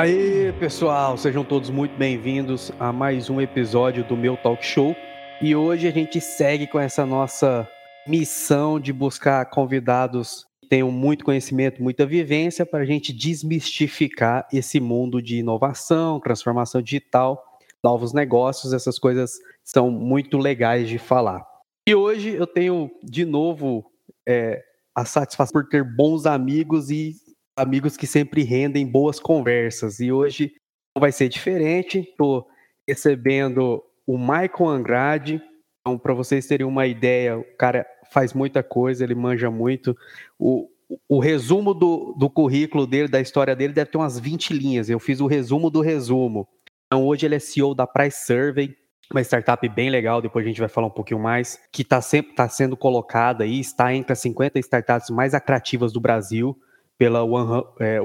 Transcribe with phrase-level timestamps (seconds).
[0.00, 4.96] Aí, pessoal, sejam todos muito bem-vindos a mais um episódio do meu talk show.
[5.42, 7.68] E hoje a gente segue com essa nossa
[8.08, 14.80] missão de buscar convidados que tenham muito conhecimento, muita vivência para a gente desmistificar esse
[14.80, 19.32] mundo de inovação, transformação digital, novos negócios, essas coisas
[19.62, 21.46] são muito legais de falar.
[21.86, 23.84] E hoje eu tenho de novo
[24.26, 27.16] é, a satisfação por ter bons amigos e
[27.56, 30.00] amigos que sempre rendem boas conversas.
[30.00, 30.52] E hoje
[30.98, 32.00] vai ser diferente.
[32.00, 32.46] Estou
[32.88, 35.42] recebendo o Michael Andrade.
[35.80, 39.96] Então, para vocês terem uma ideia, o cara faz muita coisa, ele manja muito.
[40.38, 40.68] O,
[41.08, 44.90] o resumo do, do currículo dele, da história dele, deve ter umas 20 linhas.
[44.90, 46.48] Eu fiz o resumo do resumo.
[46.86, 48.76] Então, hoje ele é CEO da Price Survey,
[49.12, 52.34] uma startup bem legal, depois a gente vai falar um pouquinho mais, que está sempre
[52.34, 56.56] tá sendo colocada aí, está entre as 50 startups mais atrativas do Brasil
[57.00, 57.98] pela 100 é,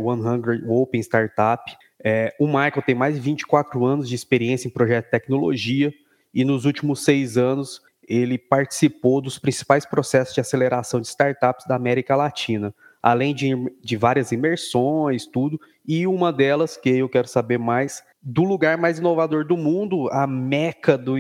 [0.69, 1.61] Open Startup.
[2.01, 5.93] É, o Michael tem mais de 24 anos de experiência em projeto de tecnologia
[6.33, 11.75] e nos últimos seis anos ele participou dos principais processos de aceleração de startups da
[11.75, 13.49] América Latina, além de,
[13.83, 18.99] de várias imersões, tudo, e uma delas, que eu quero saber mais, do lugar mais
[18.99, 21.15] inovador do mundo, a meca do,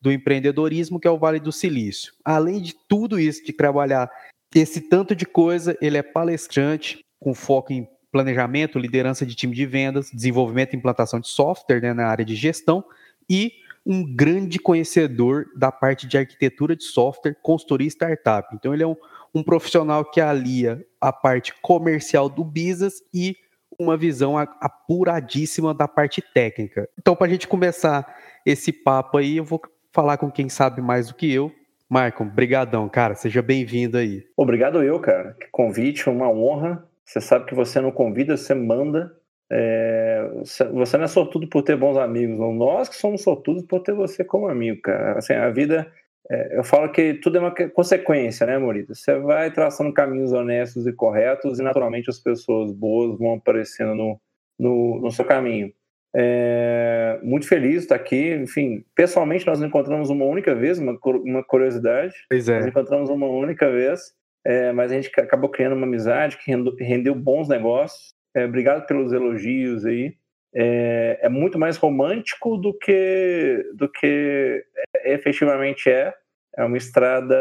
[0.00, 2.14] do empreendedorismo, que é o Vale do Silício.
[2.24, 4.10] Além de tudo isso, de trabalhar
[4.54, 9.66] esse tanto de coisa, ele é palestrante, com foco em planejamento, liderança de time de
[9.66, 12.84] vendas, desenvolvimento e implantação de software né, na área de gestão
[13.28, 13.52] e
[13.86, 18.54] um grande conhecedor da parte de arquitetura de software, consultoria e startup.
[18.54, 18.96] Então, ele é um,
[19.34, 23.36] um profissional que alia a parte comercial do business e
[23.78, 26.88] uma visão apuradíssima da parte técnica.
[26.98, 28.06] Então, para a gente começar
[28.44, 29.60] esse papo aí, eu vou
[29.92, 31.50] falar com quem sabe mais do que eu.
[31.88, 34.24] Marcon, brigadão, cara, seja bem-vindo aí.
[34.36, 35.36] Obrigado eu, cara.
[35.40, 36.86] Que convite, uma honra.
[37.10, 39.12] Você sabe que você não convida, você manda.
[39.50, 40.30] É,
[40.72, 42.54] você não é sortudo por ter bons amigos, não.
[42.54, 45.18] Nós que somos sortudos por ter você como amigo, cara.
[45.18, 45.90] Assim, a vida,
[46.30, 48.94] é, eu falo que tudo é uma consequência, né, Morita?
[48.94, 54.20] Você vai traçando caminhos honestos e corretos e, naturalmente, as pessoas boas vão aparecendo no,
[54.56, 55.72] no, no seu caminho.
[56.14, 58.34] É, muito feliz de estar aqui.
[58.34, 62.14] Enfim, pessoalmente, nós nos encontramos uma única vez, uma, uma curiosidade.
[62.28, 62.58] Pois é.
[62.58, 64.14] Nós encontramos uma única vez
[64.44, 66.50] é, mas a gente acabou criando uma amizade que
[66.82, 68.14] rendeu, bons negócios.
[68.34, 70.14] É, obrigado pelos elogios aí.
[70.54, 74.64] É, é, muito mais romântico do que do que
[75.04, 76.14] efetivamente é.
[76.56, 77.36] É uma estrada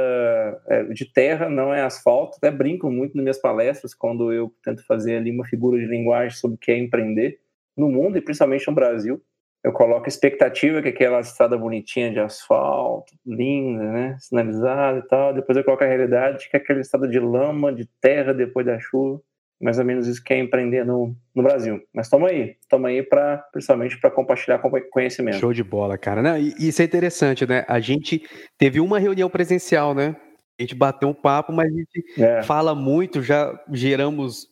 [0.68, 2.38] é, de terra, não é asfalto.
[2.38, 6.38] Até brinco muito nas minhas palestras quando eu tento fazer ali uma figura de linguagem
[6.38, 7.40] sobre o que é empreender
[7.76, 9.22] no mundo e principalmente no Brasil
[9.64, 14.18] eu coloco expectativa, que é aquela estrada bonitinha de asfalto, linda, né?
[14.20, 15.34] Sinalizada e tal.
[15.34, 18.80] Depois eu coloco a realidade, que é aquela estrada de lama, de terra depois da
[18.80, 19.22] chuva.
[19.62, 21.82] Mais ou menos isso que é empreender no, no Brasil.
[21.94, 25.38] Mas toma aí, toma aí para principalmente para compartilhar conhecimento.
[25.38, 26.22] Show de bola, cara.
[26.22, 27.66] Não, e isso é interessante, né?
[27.68, 28.24] A gente
[28.58, 30.16] teve uma reunião presencial, né?
[30.58, 32.42] A gente bateu um papo, mas a gente é.
[32.44, 34.48] fala muito, já geramos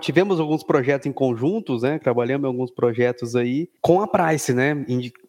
[0.00, 1.98] tivemos alguns projetos em conjuntos, né?
[1.98, 4.84] Trabalhamos em alguns projetos aí com a Price, né?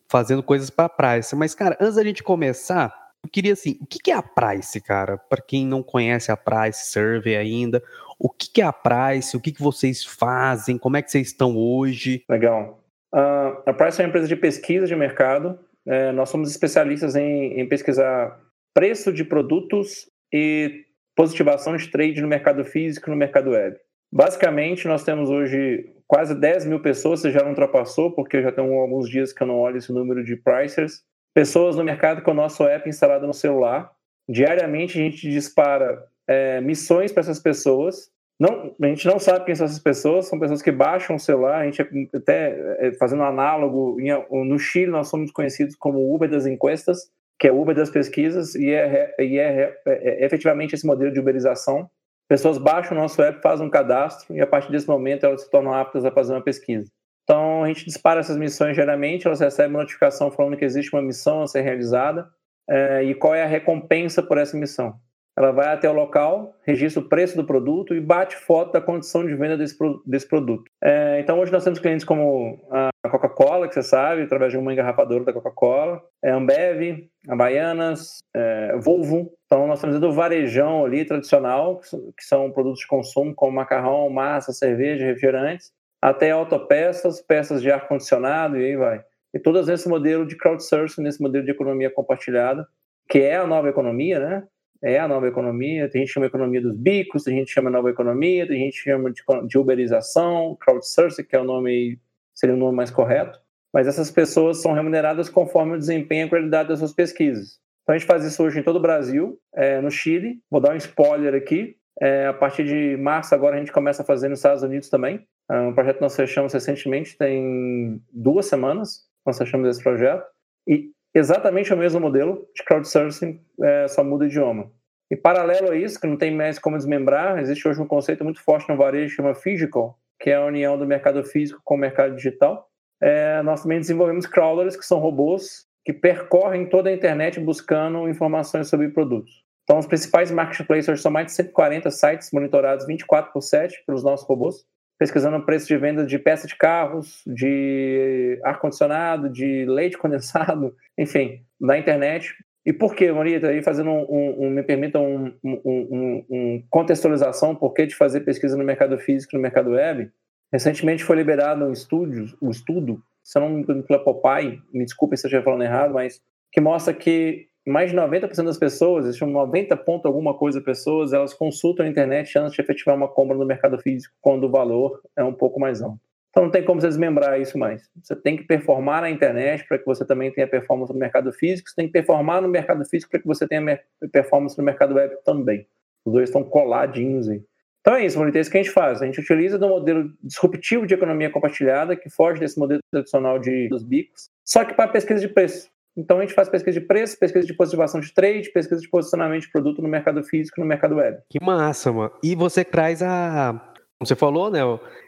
[0.09, 1.35] Fazendo coisas para a Price.
[1.35, 2.93] Mas, cara, antes da gente começar,
[3.23, 5.17] eu queria assim, o que é a Price, cara?
[5.17, 7.83] Para quem não conhece a Price Survey ainda,
[8.19, 9.35] o que é a Price?
[9.35, 10.77] O que vocês fazem?
[10.77, 12.23] Como é que vocês estão hoje?
[12.29, 12.83] Legal.
[13.13, 15.59] Uh, a Price é uma empresa de pesquisa de mercado.
[15.85, 18.37] É, nós somos especialistas em, em pesquisar
[18.73, 20.85] preço de produtos e
[21.15, 23.77] positivação de trade no mercado físico e no mercado web.
[24.11, 28.63] Basicamente, nós temos hoje quase 10 mil pessoas, você já não ultrapassou, porque já tem
[28.63, 31.03] alguns dias que eu não olho esse número de pricers.
[31.33, 33.91] Pessoas no mercado com o nosso app instalado no celular.
[34.27, 38.09] Diariamente a gente dispara é, missões para essas pessoas.
[38.39, 41.59] Não, a gente não sabe quem são essas pessoas, são pessoas que baixam o celular,
[41.59, 41.81] a gente
[42.13, 43.97] até é, fazendo um análogo,
[44.29, 47.09] no Chile nós somos conhecidos como Uber das encuestas,
[47.39, 51.19] que é Uber das pesquisas, e é, e é, é, é efetivamente esse modelo de
[51.19, 51.89] uberização
[52.27, 55.49] pessoas baixam o nosso app, fazem um cadastro e a partir desse momento elas se
[55.49, 56.91] tornam aptas a fazer uma pesquisa.
[57.23, 61.41] Então a gente dispara essas missões geralmente, elas recebem notificação falando que existe uma missão
[61.41, 62.27] a ser realizada
[62.69, 64.95] é, e qual é a recompensa por essa missão.
[65.37, 69.23] Ela vai até o local, registra o preço do produto e bate foto da condição
[69.25, 70.63] de venda desse, desse produto.
[70.83, 74.71] É, então hoje nós temos clientes como a Coca-Cola, que você sabe, através de uma
[74.71, 79.31] engarrafadora da Coca-Cola, é Ambev, a Baianas, é, Volvo.
[79.45, 84.53] Então nós temos do varejão ali tradicional, que são produtos de consumo como macarrão, massa,
[84.53, 85.71] cerveja, refrigerantes,
[86.01, 89.03] até autopeças, peças de ar-condicionado e aí vai.
[89.33, 92.67] E todas nesse modelo de crowdsourcing, nesse modelo de economia compartilhada,
[93.09, 94.43] que é a nova economia, né?
[94.83, 97.69] é a nova economia, tem gente que chama economia dos bicos, tem gente que chama
[97.69, 101.99] nova economia, tem gente que chama de, de uberização, crowdsourcing, que é o nome
[102.37, 103.39] seria o nome mais correto,
[103.73, 107.59] mas essas pessoas são remuneradas conforme o desempenho e a qualidade das suas pesquisas.
[107.83, 110.73] Então a gente faz isso hoje em todo o Brasil, é, no Chile, vou dar
[110.73, 114.39] um spoiler aqui, é, a partir de março agora a gente começa a fazer nos
[114.39, 119.67] Estados Unidos também, é um projeto que nós fechamos recentemente, tem duas semanas nós fechamos
[119.67, 120.25] esse projeto,
[120.65, 124.71] e exatamente o mesmo modelo de crowdsourcing, é, só muda idioma.
[125.11, 128.41] E paralelo a isso, que não tem mais como desmembrar, existe hoje um conceito muito
[128.41, 131.77] forte no varejo que chama Physical, que é a união do mercado físico com o
[131.77, 132.67] mercado digital.
[133.01, 138.67] É, nós também desenvolvemos crawlers, que são robôs que percorrem toda a internet buscando informações
[138.67, 139.45] sobre produtos.
[139.63, 144.27] Então, os principais marketplaces são mais de 140 sites monitorados 24 por 7 pelos nossos
[144.27, 144.65] robôs,
[144.99, 151.41] pesquisando o preço de venda de peça de carros, de ar-condicionado, de leite condensado, enfim,
[151.57, 152.33] na internet.
[152.67, 153.47] E por que, Marita?
[153.47, 158.57] Aí fazendo um, um, me permita um, um, um, contextualização, por que de fazer pesquisa
[158.57, 160.11] no mercado físico no mercado web?
[160.51, 164.83] Recentemente foi liberado um estudo, um estudo, se eu não me engano pela Popeye, me
[164.83, 166.21] desculpe se eu estiver falando errado, mas
[166.51, 171.33] que mostra que mais de 90% das pessoas, existe 90 ponto alguma coisa pessoas, elas
[171.33, 175.23] consultam a internet antes de efetivar uma compra no mercado físico, quando o valor é
[175.23, 176.01] um pouco mais alto.
[176.29, 177.89] Então não tem como você desmembrar isso mais.
[178.01, 181.69] Você tem que performar na internet para que você também tenha performance no mercado físico,
[181.69, 183.79] você tem que performar no mercado físico para que você tenha
[184.11, 185.67] performance no mercado web também.
[186.05, 187.43] Os dois estão coladinhos aí.
[187.81, 189.01] Então é isso, Bonito, é isso que a gente faz.
[189.01, 193.69] A gente utiliza do modelo disruptivo de economia compartilhada, que foge desse modelo tradicional de,
[193.69, 195.69] dos bicos, só que para pesquisa de preço.
[195.95, 199.41] Então a gente faz pesquisa de preço, pesquisa de positivação de trade, pesquisa de posicionamento
[199.41, 201.17] de produto no mercado físico e no mercado web.
[201.29, 202.11] Que massa, mano.
[202.21, 203.53] E você traz a.
[203.97, 204.59] Como você falou, né?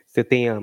[0.07, 0.59] Você tem a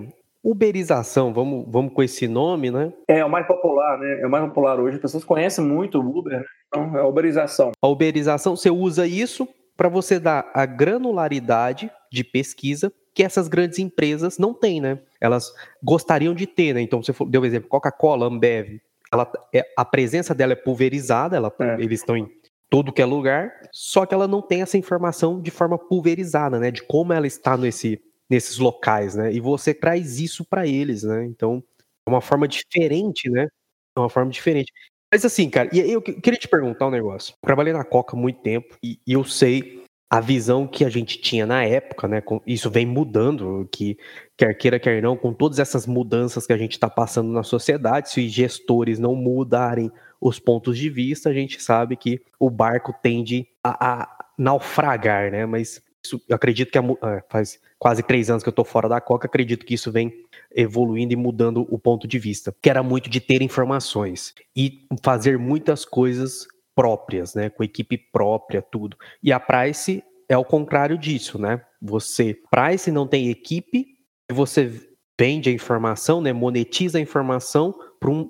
[0.49, 2.93] Uberização, vamos, vamos com esse nome, né?
[3.09, 4.21] É, o mais popular, né?
[4.21, 4.95] É o mais popular hoje.
[4.95, 6.45] As pessoas conhecem muito o Uber, né?
[6.69, 7.73] então é a uberização.
[7.83, 13.81] A uberização, você usa isso para você dar a granularidade de pesquisa que essas grandes
[13.81, 15.01] empresas não têm, né?
[15.21, 15.53] Elas
[15.83, 16.81] gostariam de ter, né?
[16.81, 18.81] Então, você deu o um exemplo, Coca-Cola, Ambev,
[19.13, 21.75] ela, é, a presença dela é pulverizada, ela, é.
[21.81, 22.31] eles estão em
[22.71, 26.71] todo que é lugar, só que ela não tem essa informação de forma pulverizada, né?
[26.71, 29.33] De como ela está nesse nesses locais, né?
[29.33, 31.25] E você traz isso para eles, né?
[31.25, 31.63] Então,
[32.07, 33.49] é uma forma diferente, né?
[33.97, 34.73] É uma forma diferente.
[35.13, 37.35] Mas assim, cara, e eu queria te perguntar um negócio.
[37.43, 41.19] Eu trabalhei na Coca há muito tempo e, eu sei a visão que a gente
[41.21, 42.23] tinha na época, né?
[42.47, 43.99] Isso vem mudando, que
[44.37, 48.11] quer queira, quer não, com todas essas mudanças que a gente está passando na sociedade,
[48.11, 49.91] se os gestores não mudarem
[50.21, 55.45] os pontos de vista, a gente sabe que o barco tende a, a naufragar, né?
[55.45, 59.01] Mas isso, eu acredito que é, faz quase três anos que eu estou fora da
[59.01, 60.25] Coca, acredito que isso vem
[60.55, 65.39] evoluindo e mudando o ponto de vista, que era muito de ter informações e fazer
[65.39, 68.97] muitas coisas próprias, né, com equipe própria, tudo.
[69.23, 71.63] E a Price é o contrário disso, né?
[71.81, 73.87] Você, Price não tem equipe,
[74.31, 74.71] você
[75.19, 78.29] vende a informação, né, monetiza a informação para um,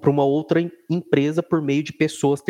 [0.00, 2.40] para uma outra empresa por meio de pessoas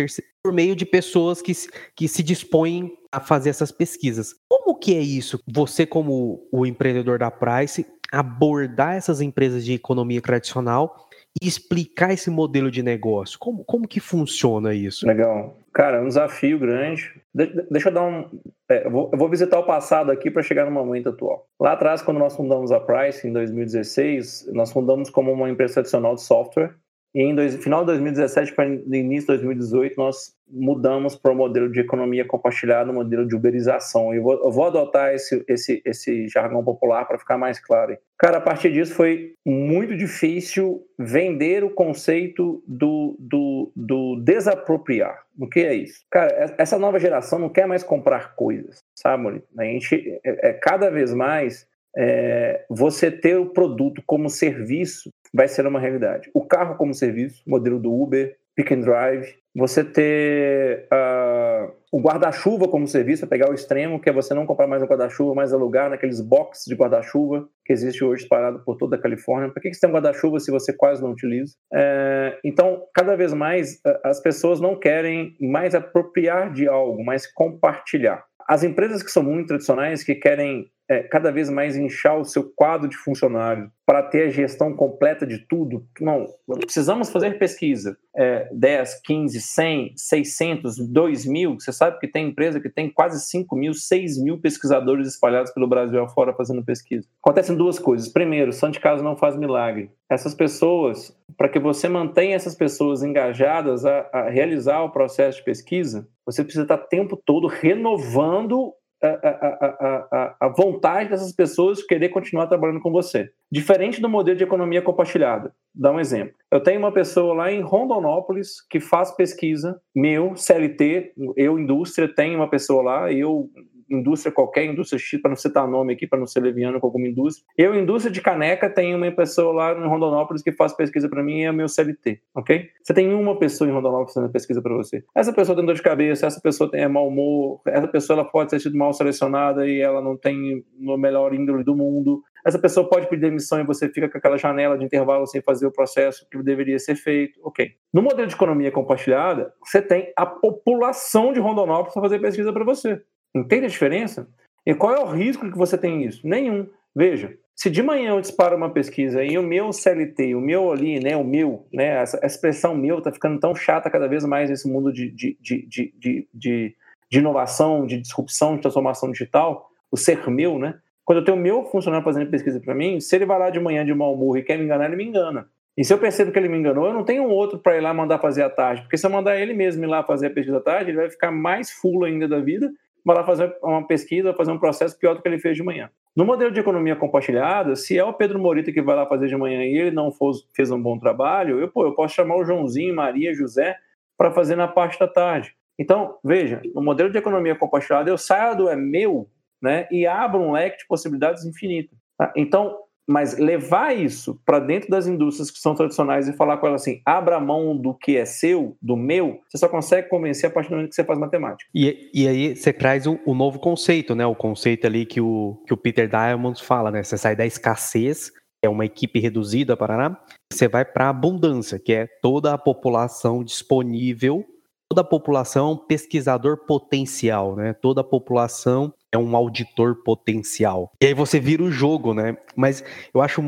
[0.42, 1.52] por meio de pessoas que,
[1.94, 4.34] que se dispõem a fazer essas pesquisas.
[4.66, 5.40] Como que é isso?
[5.46, 11.06] Você como o empreendedor da Price abordar essas empresas de economia tradicional
[11.40, 13.38] e explicar esse modelo de negócio.
[13.38, 15.06] Como, como que funciona isso?
[15.06, 15.56] Legal.
[15.72, 17.12] Cara, é um desafio grande.
[17.32, 18.28] De, deixa eu dar um.
[18.68, 21.46] É, eu, vou, eu, vou, visitar o passado aqui para chegar no momento atual.
[21.60, 26.16] Lá atrás, quando nós fundamos a Price, em 2016, nós fundamos como uma empresa tradicional
[26.16, 26.74] de software
[27.16, 31.72] e em dois, final de 2017 para início de 2018, nós mudamos para o modelo
[31.72, 34.12] de economia compartilhada, um modelo de uberização.
[34.12, 37.96] Eu vou, eu vou adotar esse, esse, esse jargão popular para ficar mais claro.
[38.18, 45.22] Cara, a partir disso foi muito difícil vender o conceito do, do, do desapropriar.
[45.38, 46.04] O que é isso?
[46.10, 50.90] Cara, essa nova geração não quer mais comprar coisas, sabe, A gente, é, é cada
[50.90, 56.30] vez mais é, você ter o produto como serviço vai ser uma realidade.
[56.34, 62.68] O carro como serviço, modelo do Uber, Pick and Drive, você ter uh, o guarda-chuva
[62.68, 65.52] como serviço, é pegar o extremo, que é você não comprar mais um guarda-chuva, mas
[65.52, 69.50] alugar naqueles boxes de guarda-chuva que existe hoje espalhado por toda a Califórnia.
[69.50, 71.54] Por que, você tem um guarda-chuva se você quase não utiliza?
[71.72, 78.24] É, então, cada vez mais, as pessoas não querem mais apropriar de algo, mas compartilhar.
[78.48, 82.44] As empresas que são muito tradicionais, que querem é, cada vez mais inchar o seu
[82.44, 85.84] quadro de funcionários para ter a gestão completa de tudo.
[86.00, 86.26] Não,
[86.60, 87.96] precisamos fazer pesquisa.
[88.16, 91.54] É, 10, 15, 100, 600, 2 mil.
[91.54, 95.68] Você sabe que tem empresa que tem quase 5 mil, 6 mil pesquisadores espalhados pelo
[95.68, 97.06] Brasil afora fazendo pesquisa.
[97.22, 98.08] Acontecem duas coisas.
[98.08, 99.90] Primeiro, santo de casa não faz milagre.
[100.08, 105.44] Essas pessoas, para que você mantenha essas pessoas engajadas a, a realizar o processo de
[105.44, 111.82] pesquisa, você precisa estar o tempo todo renovando a, a, a, a, vontade dessas pessoas
[111.82, 113.30] querer continuar trabalhando com você.
[113.52, 115.54] Diferente do modelo de economia compartilhada.
[115.74, 116.34] Dá um exemplo.
[116.50, 122.36] Eu tenho uma pessoa lá em Rondonópolis que faz pesquisa, meu, CLT, eu, indústria, tenho
[122.36, 123.50] uma pessoa lá, eu
[123.88, 127.06] indústria qualquer, indústria X, para não citar nome aqui, para não ser leviano com alguma
[127.06, 127.44] indústria.
[127.56, 131.40] Eu, indústria de caneca, tenho uma pessoa lá em Rondonópolis que faz pesquisa para mim
[131.40, 132.68] e é meu CLT, ok?
[132.82, 135.04] Você tem uma pessoa em Rondonópolis fazendo pesquisa para você.
[135.14, 138.28] Essa pessoa tem dor de cabeça, essa pessoa tem é mau humor, essa pessoa ela
[138.28, 142.22] pode ter sido mal selecionada e ela não tem o melhor índole do mundo.
[142.46, 145.66] Essa pessoa pode pedir demissão e você fica com aquela janela de intervalo sem fazer
[145.66, 147.40] o processo que deveria ser feito.
[147.42, 147.72] Ok.
[147.92, 152.64] No modelo de economia compartilhada, você tem a população de Rondonópolis para fazer pesquisa para
[152.64, 153.02] você.
[153.34, 154.28] Entende a diferença?
[154.66, 156.26] E qual é o risco que você tem isso?
[156.26, 156.68] Nenhum.
[156.94, 161.00] Veja, se de manhã eu disparo uma pesquisa e o meu CLT, o meu ali,
[161.00, 164.68] né, o meu, né, essa expressão meu está ficando tão chata cada vez mais nesse
[164.68, 166.76] mundo de, de, de, de, de,
[167.18, 170.78] inovação, de disrupção, de transformação digital, o ser meu, né?
[171.04, 173.60] Quando eu tenho o meu funcionário fazendo pesquisa para mim, se ele vai lá de
[173.60, 175.48] manhã de mau humor e quer me enganar, ele me engana.
[175.78, 177.80] E se eu percebo que ele me enganou, eu não tenho um outro para ir
[177.80, 178.82] lá mandar fazer à tarde.
[178.82, 181.10] Porque se eu mandar ele mesmo ir lá fazer a pesquisa à tarde, ele vai
[181.10, 182.72] ficar mais full ainda da vida
[183.06, 185.88] vai lá fazer uma pesquisa, fazer um processo pior do que ele fez de manhã.
[186.16, 189.36] No modelo de economia compartilhada, se é o Pedro Morita que vai lá fazer de
[189.36, 190.10] manhã e ele não
[190.52, 193.76] fez um bom trabalho, eu, pô, eu posso chamar o Joãozinho, Maria, José
[194.18, 195.54] para fazer na parte da tarde.
[195.78, 199.28] Então, veja, no modelo de economia compartilhada, eu saio do é meu
[199.62, 201.94] né, e abro um leque de possibilidades infinito.
[202.18, 202.32] Tá?
[202.34, 202.76] Então,
[203.08, 207.00] mas levar isso para dentro das indústrias que são tradicionais e falar com elas assim,
[207.04, 210.76] abra mão do que é seu, do meu, você só consegue convencer a partir do
[210.76, 211.70] momento que você faz matemática.
[211.74, 214.26] E, e aí você traz o, o, novo conceito, né?
[214.26, 217.02] O conceito ali que o, que o Peter Diamond fala, né?
[217.02, 220.20] Você sai da escassez, que é uma equipe reduzida, para
[220.52, 224.44] você vai para a abundância, que é toda a população disponível
[224.88, 227.72] toda a população pesquisador potencial, né?
[227.72, 230.92] Toda a população é um auditor potencial.
[231.02, 232.36] E aí você vira o jogo, né?
[232.54, 233.42] Mas eu acho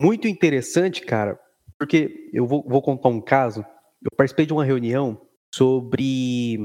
[0.00, 1.38] muito interessante, cara,
[1.78, 3.64] porque eu vou, vou contar um caso.
[4.02, 5.20] Eu participei de uma reunião
[5.54, 6.58] sobre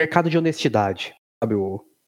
[0.00, 1.54] mercado de honestidade, sabe?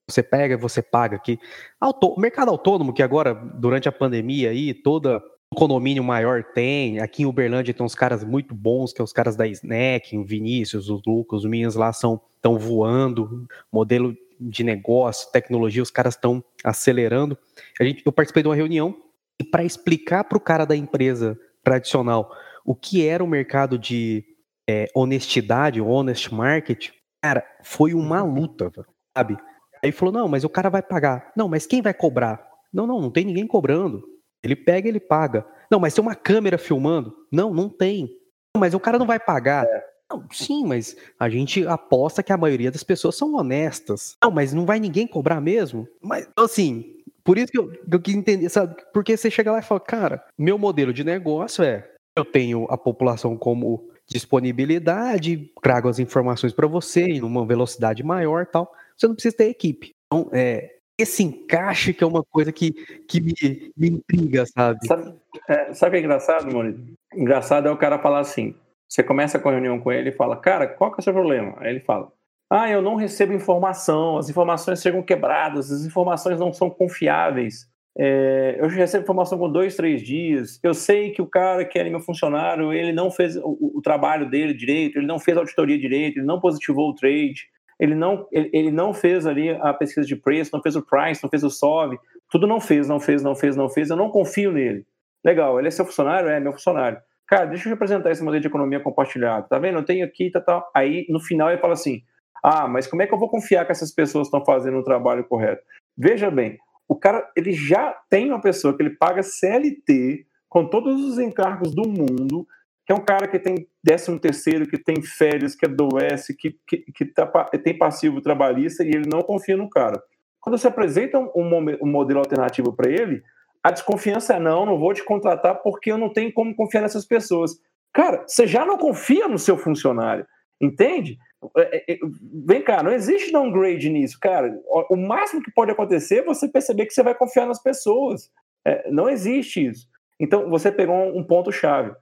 [0.09, 1.39] Você pega, você paga aqui.
[1.81, 5.23] Auto, mercado autônomo, que agora, durante a pandemia aí, toda
[5.53, 6.99] o condomínio maior tem.
[6.99, 10.25] Aqui em Uberlândia tem uns caras muito bons, que é os caras da Snack, o
[10.25, 14.17] Vinícius, o Lucas, os meninos lá são estão voando, modelo
[14.49, 17.37] de negócio, tecnologia, os caras estão acelerando.
[17.81, 18.97] A gente, eu participei de uma reunião
[19.41, 22.31] e para explicar para o cara da empresa tradicional
[22.65, 24.25] o que era o mercado de
[24.69, 28.71] é, honestidade, honest market, cara, foi uma luta,
[29.17, 29.37] sabe?
[29.85, 31.33] Aí falou, não, mas o cara vai pagar.
[31.37, 32.47] Não, mas quem vai cobrar?
[32.73, 34.03] Não, não, não tem ninguém cobrando.
[34.43, 35.45] Ele pega, ele paga.
[35.71, 37.15] Não, mas tem uma câmera filmando?
[37.33, 38.07] Não, não tem.
[38.55, 39.65] Não, mas o cara não vai pagar.
[39.67, 39.92] É.
[40.13, 44.15] Não, sim, mas a gente aposta que a maioria das pessoas são honestas.
[44.23, 45.89] Não, mas não vai ninguém cobrar mesmo?
[46.03, 48.77] Mas, assim, por isso que eu, eu quis entender, sabe?
[48.93, 52.77] Porque você chega lá e fala, cara, meu modelo de negócio é: eu tenho a
[52.77, 58.71] população como disponibilidade, trago as informações para você em uma velocidade maior tal.
[58.97, 59.93] Você não precisa ter equipe.
[60.07, 62.73] Então, é, esse encaixe que é uma coisa que,
[63.09, 63.33] que me,
[63.75, 64.87] me intriga, sabe?
[64.87, 65.17] Sabe,
[65.49, 66.85] é, o que é engraçado, Maurício?
[67.15, 68.55] Engraçado é o cara falar assim:
[68.93, 71.15] você começa com a reunião com ele e fala, cara, qual que é o seu
[71.15, 71.55] problema?
[71.57, 72.13] Aí ele fala,
[72.51, 77.67] ah, eu não recebo informação, as informações chegam quebradas, as informações não são confiáveis.
[77.97, 80.61] É, eu recebo informação com dois, três dias.
[80.63, 84.29] Eu sei que o cara que era meu funcionário, ele não fez o, o, trabalho
[84.29, 87.47] dele direito, ele não fez a auditoria direito, ele não positivou o trade,
[87.81, 91.23] ele não, ele, ele, não fez ali a pesquisa de preço, não fez o price,
[91.23, 91.99] não fez o SOV,
[92.31, 93.89] tudo não fez, não fez, não fez, não fez.
[93.89, 94.85] Eu não confio nele.
[95.25, 96.29] Legal, ele é seu funcionário?
[96.29, 99.79] É meu funcionário cara, deixa eu apresentar esse modelo de economia compartilhada, tá vendo?
[99.79, 100.63] Eu tenho aqui, tá, tá.
[100.75, 102.03] Aí, no final, ele fala assim,
[102.43, 105.25] ah, mas como é que eu vou confiar que essas pessoas estão fazendo o trabalho
[105.25, 105.63] correto?
[105.97, 111.03] Veja bem, o cara, ele já tem uma pessoa que ele paga CLT, com todos
[111.03, 112.47] os encargos do mundo,
[112.85, 116.79] que é um cara que tem 13 terceiro, que tem férias, que adoece, que, que,
[116.93, 117.27] que tá,
[117.65, 120.03] tem passivo trabalhista, e ele não confia no cara.
[120.41, 123.23] Quando você apresenta um, um modelo alternativo para ele,
[123.63, 127.07] a desconfiança é não, não vou te contratar porque eu não tenho como confiar nessas
[127.07, 127.53] pessoas.
[127.93, 130.27] Cara, você já não confia no seu funcionário,
[130.61, 131.19] entende?
[131.57, 131.99] É, é, é,
[132.47, 134.53] vem cá, não existe downgrade nisso, cara.
[134.91, 138.31] O máximo que pode acontecer é você perceber que você vai confiar nas pessoas.
[138.65, 139.87] É, não existe isso.
[140.19, 141.93] Então, você pegou um ponto-chave.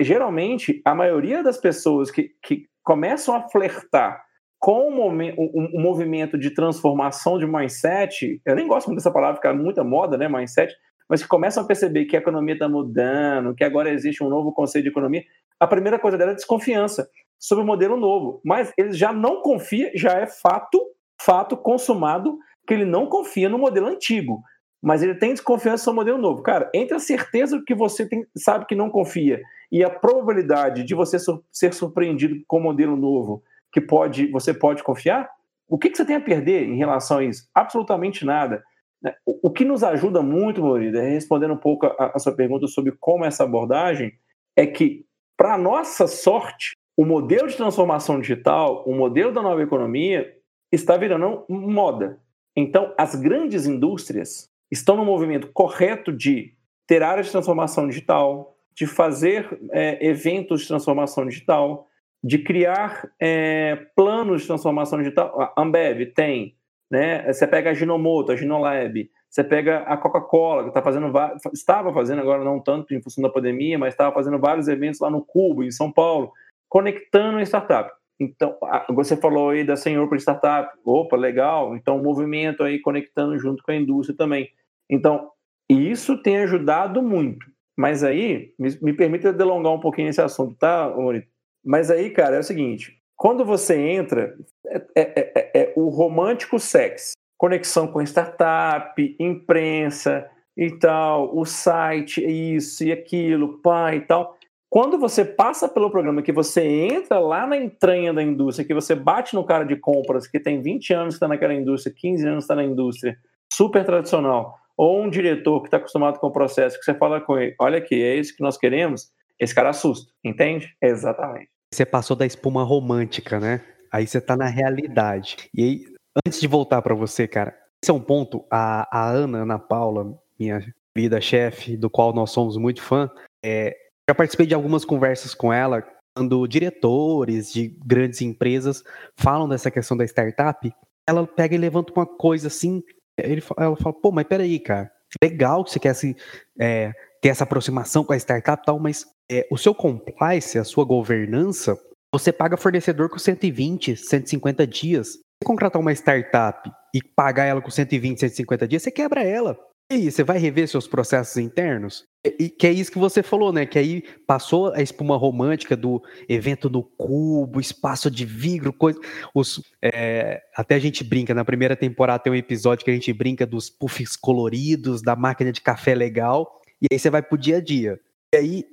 [0.00, 4.24] Geralmente, a maioria das pessoas que, que começam a flertar
[4.60, 9.82] com o, movimento de transformação de mindset, eu nem gosto muito dessa palavra, fica muita
[9.82, 10.76] moda, né, mindset,
[11.08, 14.52] mas que começam a perceber que a economia está mudando, que agora existe um novo
[14.52, 15.24] conceito de economia,
[15.58, 18.42] a primeira coisa dela é desconfiança sobre o modelo novo.
[18.44, 20.78] Mas eles já não confiam, já é fato,
[21.18, 24.42] fato consumado, que ele não confia no modelo antigo,
[24.82, 26.42] mas ele tem desconfiança no modelo novo.
[26.42, 29.40] Cara, entre a certeza que você tem, sabe que não confia
[29.72, 31.16] e a probabilidade de você
[31.50, 35.28] ser surpreendido com o modelo novo que pode, você pode confiar,
[35.68, 37.48] o que, que você tem a perder em relação a isso?
[37.54, 38.62] Absolutamente nada.
[39.02, 39.14] Né?
[39.24, 43.24] O que nos ajuda muito, Morida, respondendo um pouco a, a sua pergunta sobre como
[43.24, 44.12] essa abordagem,
[44.56, 50.36] é que, para nossa sorte, o modelo de transformação digital, o modelo da nova economia,
[50.72, 52.20] está virando moda.
[52.54, 56.54] Então, as grandes indústrias estão no movimento correto de
[56.86, 61.86] ter áreas de transformação digital, de fazer é, eventos de transformação digital,
[62.22, 65.40] de criar é, planos de transformação digital.
[65.40, 66.54] A Ambev tem
[66.90, 67.32] né?
[67.32, 71.12] Você pega a Ginomoto, a Ginolab, você pega a Coca-Cola, que tá fazendo
[71.52, 75.08] estava fazendo agora não tanto em função da pandemia, mas estava fazendo vários eventos lá
[75.08, 76.32] no Cubo, em São Paulo,
[76.68, 77.92] conectando a startup.
[78.18, 78.56] Então,
[78.90, 80.68] você falou aí da Senhor para Startup.
[80.84, 81.74] Opa, legal.
[81.74, 84.50] Então, o movimento aí conectando junto com a indústria também.
[84.90, 85.30] Então,
[85.70, 87.46] isso tem ajudado muito.
[87.74, 91.28] Mas aí, me, me permita delongar um pouquinho esse assunto, tá, Morito?
[91.64, 94.34] Mas aí, cara, é o seguinte: quando você entra,
[94.66, 100.26] é, é, é, é, o romântico sexo, conexão com startup, imprensa
[100.56, 104.36] e tal, o site, isso e aquilo, pai e tal.
[104.70, 108.94] Quando você passa pelo programa, que você entra lá na entranha da indústria, que você
[108.94, 112.44] bate no cara de compras, que tem 20 anos que está naquela indústria, 15 anos
[112.44, 113.18] está na indústria,
[113.52, 117.36] super tradicional, ou um diretor que está acostumado com o processo, que você fala com
[117.36, 119.10] ele, olha aqui, é isso que nós queremos,
[119.40, 120.76] esse cara assusta, entende?
[120.82, 121.48] Exatamente.
[121.72, 123.62] Você passou da espuma romântica, né?
[123.90, 125.36] Aí você tá na realidade.
[125.54, 125.84] E aí,
[126.26, 128.44] antes de voltar para você, cara, esse é um ponto.
[128.50, 130.62] A, a Ana, Ana Paula, minha
[130.94, 133.10] vida chefe, do qual nós somos muito fã,
[133.42, 133.74] é,
[134.08, 135.82] já participei de algumas conversas com ela,
[136.14, 138.82] quando diretores de grandes empresas
[139.16, 140.70] falam dessa questão da startup,
[141.08, 142.82] ela pega e levanta uma coisa assim,
[143.18, 144.90] ele, ela fala, pô, mas peraí, cara,
[145.22, 146.16] legal que você quer se,
[146.58, 150.64] é, ter essa aproximação com a startup e tal, mas é, o seu compliance, a
[150.64, 151.78] sua governança,
[152.12, 155.08] você paga fornecedor com 120, 150 dias.
[155.12, 159.56] Se contratar uma startup e pagar ela com 120, 150 dias, você quebra ela.
[159.90, 162.04] E aí, você vai rever seus processos internos?
[162.24, 163.66] E, que é isso que você falou, né?
[163.66, 169.00] Que aí passou a espuma romântica do evento no cubo, espaço de vidro, coisa.
[169.34, 173.12] Os, é, até a gente brinca, na primeira temporada tem um episódio que a gente
[173.12, 176.59] brinca dos puffs coloridos, da máquina de café legal.
[176.82, 178.00] E aí você vai pro dia a dia.
[178.34, 178.64] E aí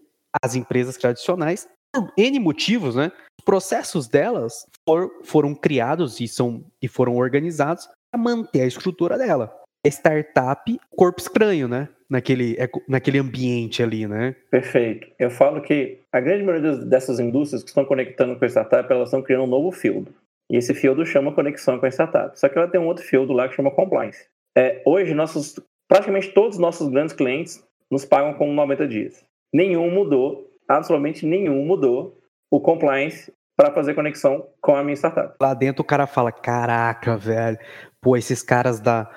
[0.43, 1.67] as empresas tradicionais,
[2.17, 3.11] N motivos, né?
[3.39, 9.17] Os processos delas for, foram criados e, são, e foram organizados para manter a estrutura
[9.17, 9.53] dela.
[9.85, 11.89] A startup, corpo estranho, né?
[12.09, 14.35] Naquele, é, naquele ambiente ali, né?
[14.49, 15.07] Perfeito.
[15.19, 19.09] Eu falo que a grande maioria dessas indústrias que estão conectando com a startup, elas
[19.09, 20.09] estão criando um novo field.
[20.49, 22.39] E esse field chama conexão com a startup.
[22.39, 24.25] Só que ela tem um outro field lá que chama compliance.
[24.57, 29.25] É, hoje, nossos, praticamente todos os nossos grandes clientes nos pagam com 90 dias.
[29.53, 32.17] Nenhum mudou, absolutamente nenhum mudou
[32.51, 35.35] o compliance para fazer conexão com a minha startup.
[35.41, 37.57] Lá dentro o cara fala: caraca, velho,
[38.01, 39.09] pô, esses caras da,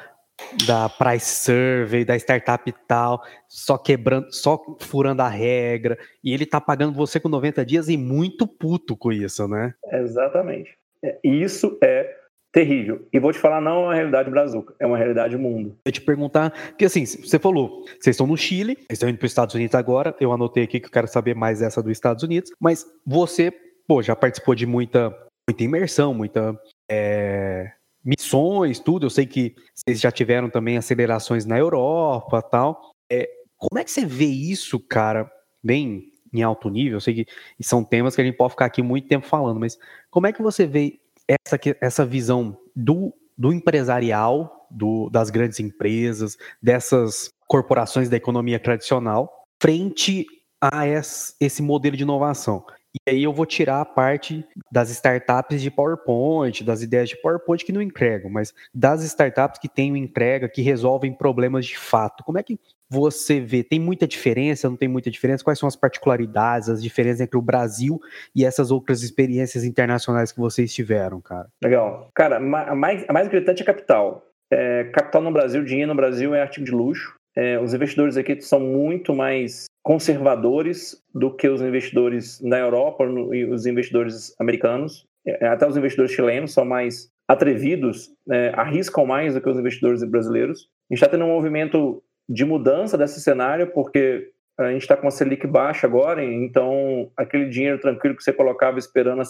[0.67, 6.47] da Price Survey, da startup e tal, só quebrando, só furando a regra, e ele
[6.47, 9.75] tá pagando você com 90 dias e muito puto com isso, né?
[9.93, 10.77] Exatamente.
[11.05, 12.20] É, isso é
[12.53, 13.07] terrível.
[13.13, 15.77] E vou te falar, não é uma realidade brazuca, é uma realidade mundo.
[15.85, 19.27] Eu te perguntar, porque assim, você falou, vocês estão no Chile, vocês estão indo para
[19.27, 22.23] os Estados Unidos agora, eu anotei aqui que eu quero saber mais essa dos Estados
[22.23, 23.53] Unidos, mas você,
[23.87, 25.17] pô, já participou de muita,
[25.49, 26.59] muita imersão, muita
[26.91, 27.71] é,
[28.05, 32.93] missões, tudo, eu sei que vocês já tiveram também acelerações na Europa tal.
[33.11, 35.31] É, como é que você vê isso, cara,
[35.63, 36.97] bem em alto nível?
[36.97, 37.27] Eu sei que
[37.61, 39.79] são temas que a gente pode ficar aqui muito tempo falando, mas
[40.11, 41.00] como é que você vê
[41.31, 49.45] essa, essa visão do, do empresarial, do, das grandes empresas, dessas corporações da economia tradicional,
[49.61, 50.27] frente
[50.61, 52.65] a esse modelo de inovação.
[52.95, 57.65] E aí eu vou tirar a parte das startups de PowerPoint, das ideias de PowerPoint
[57.65, 62.25] que não entregam, mas das startups que têm entrega, que resolvem problemas de fato.
[62.25, 63.63] Como é que você vê?
[63.63, 64.69] Tem muita diferença?
[64.69, 65.45] Não tem muita diferença?
[65.45, 68.01] Quais são as particularidades, as diferenças entre o Brasil
[68.35, 71.49] e essas outras experiências internacionais que vocês tiveram, cara?
[71.63, 72.11] Legal.
[72.13, 74.27] Cara, a mais, a mais gritante é capital.
[74.53, 77.15] É, capital no Brasil, dinheiro no Brasil é artigo de luxo.
[77.37, 83.45] É, os investidores aqui são muito mais conservadores do que os investidores na Europa e
[83.45, 85.07] os investidores americanos.
[85.27, 90.03] É, até os investidores chilenos são mais atrevidos, é, arriscam mais do que os investidores
[90.03, 90.69] brasileiros.
[90.91, 95.09] A gente está tendo um movimento de mudança desse cenário, porque a gente está com
[95.09, 99.23] a Selic baixa agora, então aquele dinheiro tranquilo que você colocava esperando,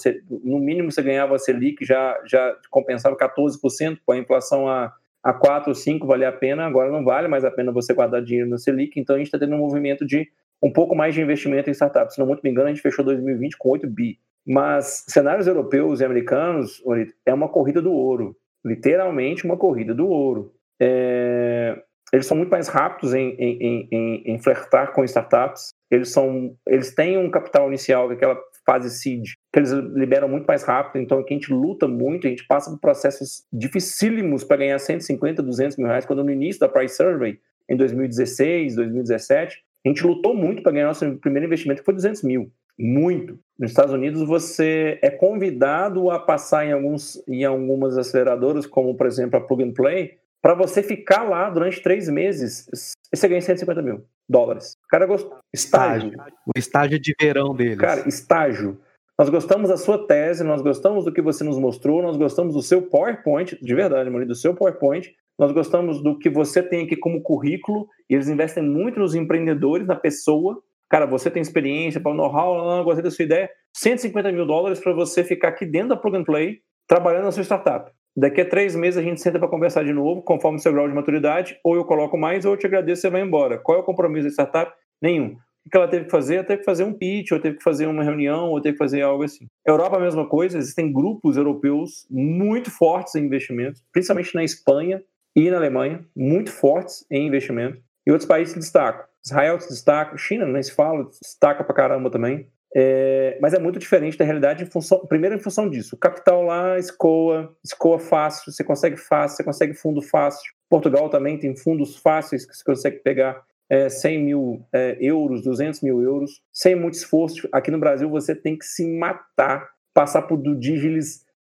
[0.42, 5.32] no mínimo você ganhava a Selic, já, já compensava 14%, com a inflação a há
[5.32, 8.48] 4 ou 5 valia a pena, agora não vale mais a pena você guardar dinheiro
[8.48, 10.28] no Selic, então a gente está tendo um movimento de
[10.62, 12.14] um pouco mais de investimento em startups.
[12.14, 14.18] Se não muito me engano, a gente fechou 2020 com 8 bi.
[14.46, 16.82] Mas cenários europeus e americanos,
[17.24, 18.36] é uma corrida do ouro.
[18.64, 20.52] Literalmente uma corrida do ouro.
[20.80, 21.82] É...
[22.12, 25.68] Eles são muito mais rápidos em, em, em, em, flertar com startups.
[25.90, 30.46] Eles, são, eles têm um capital inicial, é aquela fase seed, que eles liberam muito
[30.46, 31.02] mais rápido.
[31.02, 35.42] Então, aqui a gente luta muito, a gente passa por processos dificílimos para ganhar 150,
[35.42, 36.06] 200 mil reais.
[36.06, 40.86] Quando no início da Price Survey, em 2016, 2017, a gente lutou muito para ganhar
[40.86, 42.50] nosso primeiro investimento, que foi 200 mil.
[42.78, 43.38] Muito.
[43.58, 49.06] Nos Estados Unidos, você é convidado a passar em, alguns, em algumas aceleradoras, como, por
[49.06, 52.66] exemplo, a Plug and Play, para você ficar lá durante três meses.
[53.12, 54.76] E você ganha 150 mil dólares.
[54.84, 55.38] O cara gostou.
[55.52, 56.12] Estágio.
[56.46, 57.78] O estágio de verão deles.
[57.78, 58.80] Cara, estágio.
[59.20, 62.62] Nós gostamos da sua tese, nós gostamos do que você nos mostrou, nós gostamos do
[62.62, 66.96] seu PowerPoint, de verdade, Maurício, do seu PowerPoint, nós gostamos do que você tem aqui
[66.96, 70.62] como currículo, e eles investem muito nos empreendedores, na pessoa.
[70.88, 73.50] Cara, você tem experiência, para o know-how, gostei da sua ideia.
[73.76, 77.44] 150 mil dólares para você ficar aqui dentro da Plug and Play, trabalhando na sua
[77.44, 77.92] startup.
[78.16, 80.88] Daqui a três meses a gente senta para conversar de novo, conforme o seu grau
[80.88, 83.58] de maturidade, ou eu coloco mais, ou eu te agradeço e você vai embora.
[83.58, 84.72] Qual é o compromisso da startup?
[85.02, 85.36] Nenhum.
[85.70, 86.36] Que ela teve que fazer?
[86.36, 88.78] Ela teve que fazer um pitch, ou teve que fazer uma reunião, ou teve que
[88.78, 89.46] fazer algo assim.
[89.66, 95.02] Europa, a mesma coisa, existem grupos europeus muito fortes em investimentos, principalmente na Espanha,
[95.34, 99.04] e na Alemanha, muito fortes em investimento, e outros países se destacam.
[99.24, 102.48] Israel se destaca, China, nem se fala, destaca pra caramba também.
[102.74, 105.96] É, mas é muito diferente da realidade em função, primeiro em função disso.
[105.96, 110.52] O capital lá escoa, escoa fácil, você consegue fácil, você consegue fundo fácil.
[110.68, 115.80] Portugal também tem fundos fáceis que você consegue pegar é, 100 mil é, euros, 200
[115.80, 117.48] mil euros, sem muito esforço.
[117.52, 120.58] Aqui no Brasil você tem que se matar, passar por due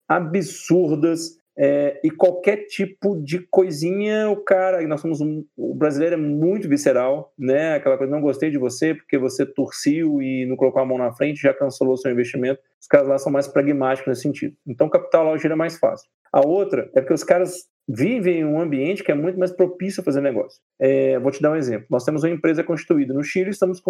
[0.07, 6.17] absurdas, é, e qualquer tipo de coisinha, o cara, nós somos um, o brasileiro é
[6.17, 7.73] muito visceral, né?
[7.73, 11.11] Aquela coisa, não gostei de você porque você torciu e não colocou a mão na
[11.11, 12.61] frente, já cancelou seu investimento.
[12.79, 14.55] Os caras lá são mais pragmáticos nesse sentido.
[14.67, 16.07] Então, capital lá gira mais fácil.
[16.31, 20.01] A outra é porque os caras vivem em um ambiente que é muito mais propício
[20.01, 20.59] a fazer negócio.
[20.79, 21.87] É, vou te dar um exemplo.
[21.89, 23.81] Nós temos uma empresa constituída no Chile, estamos,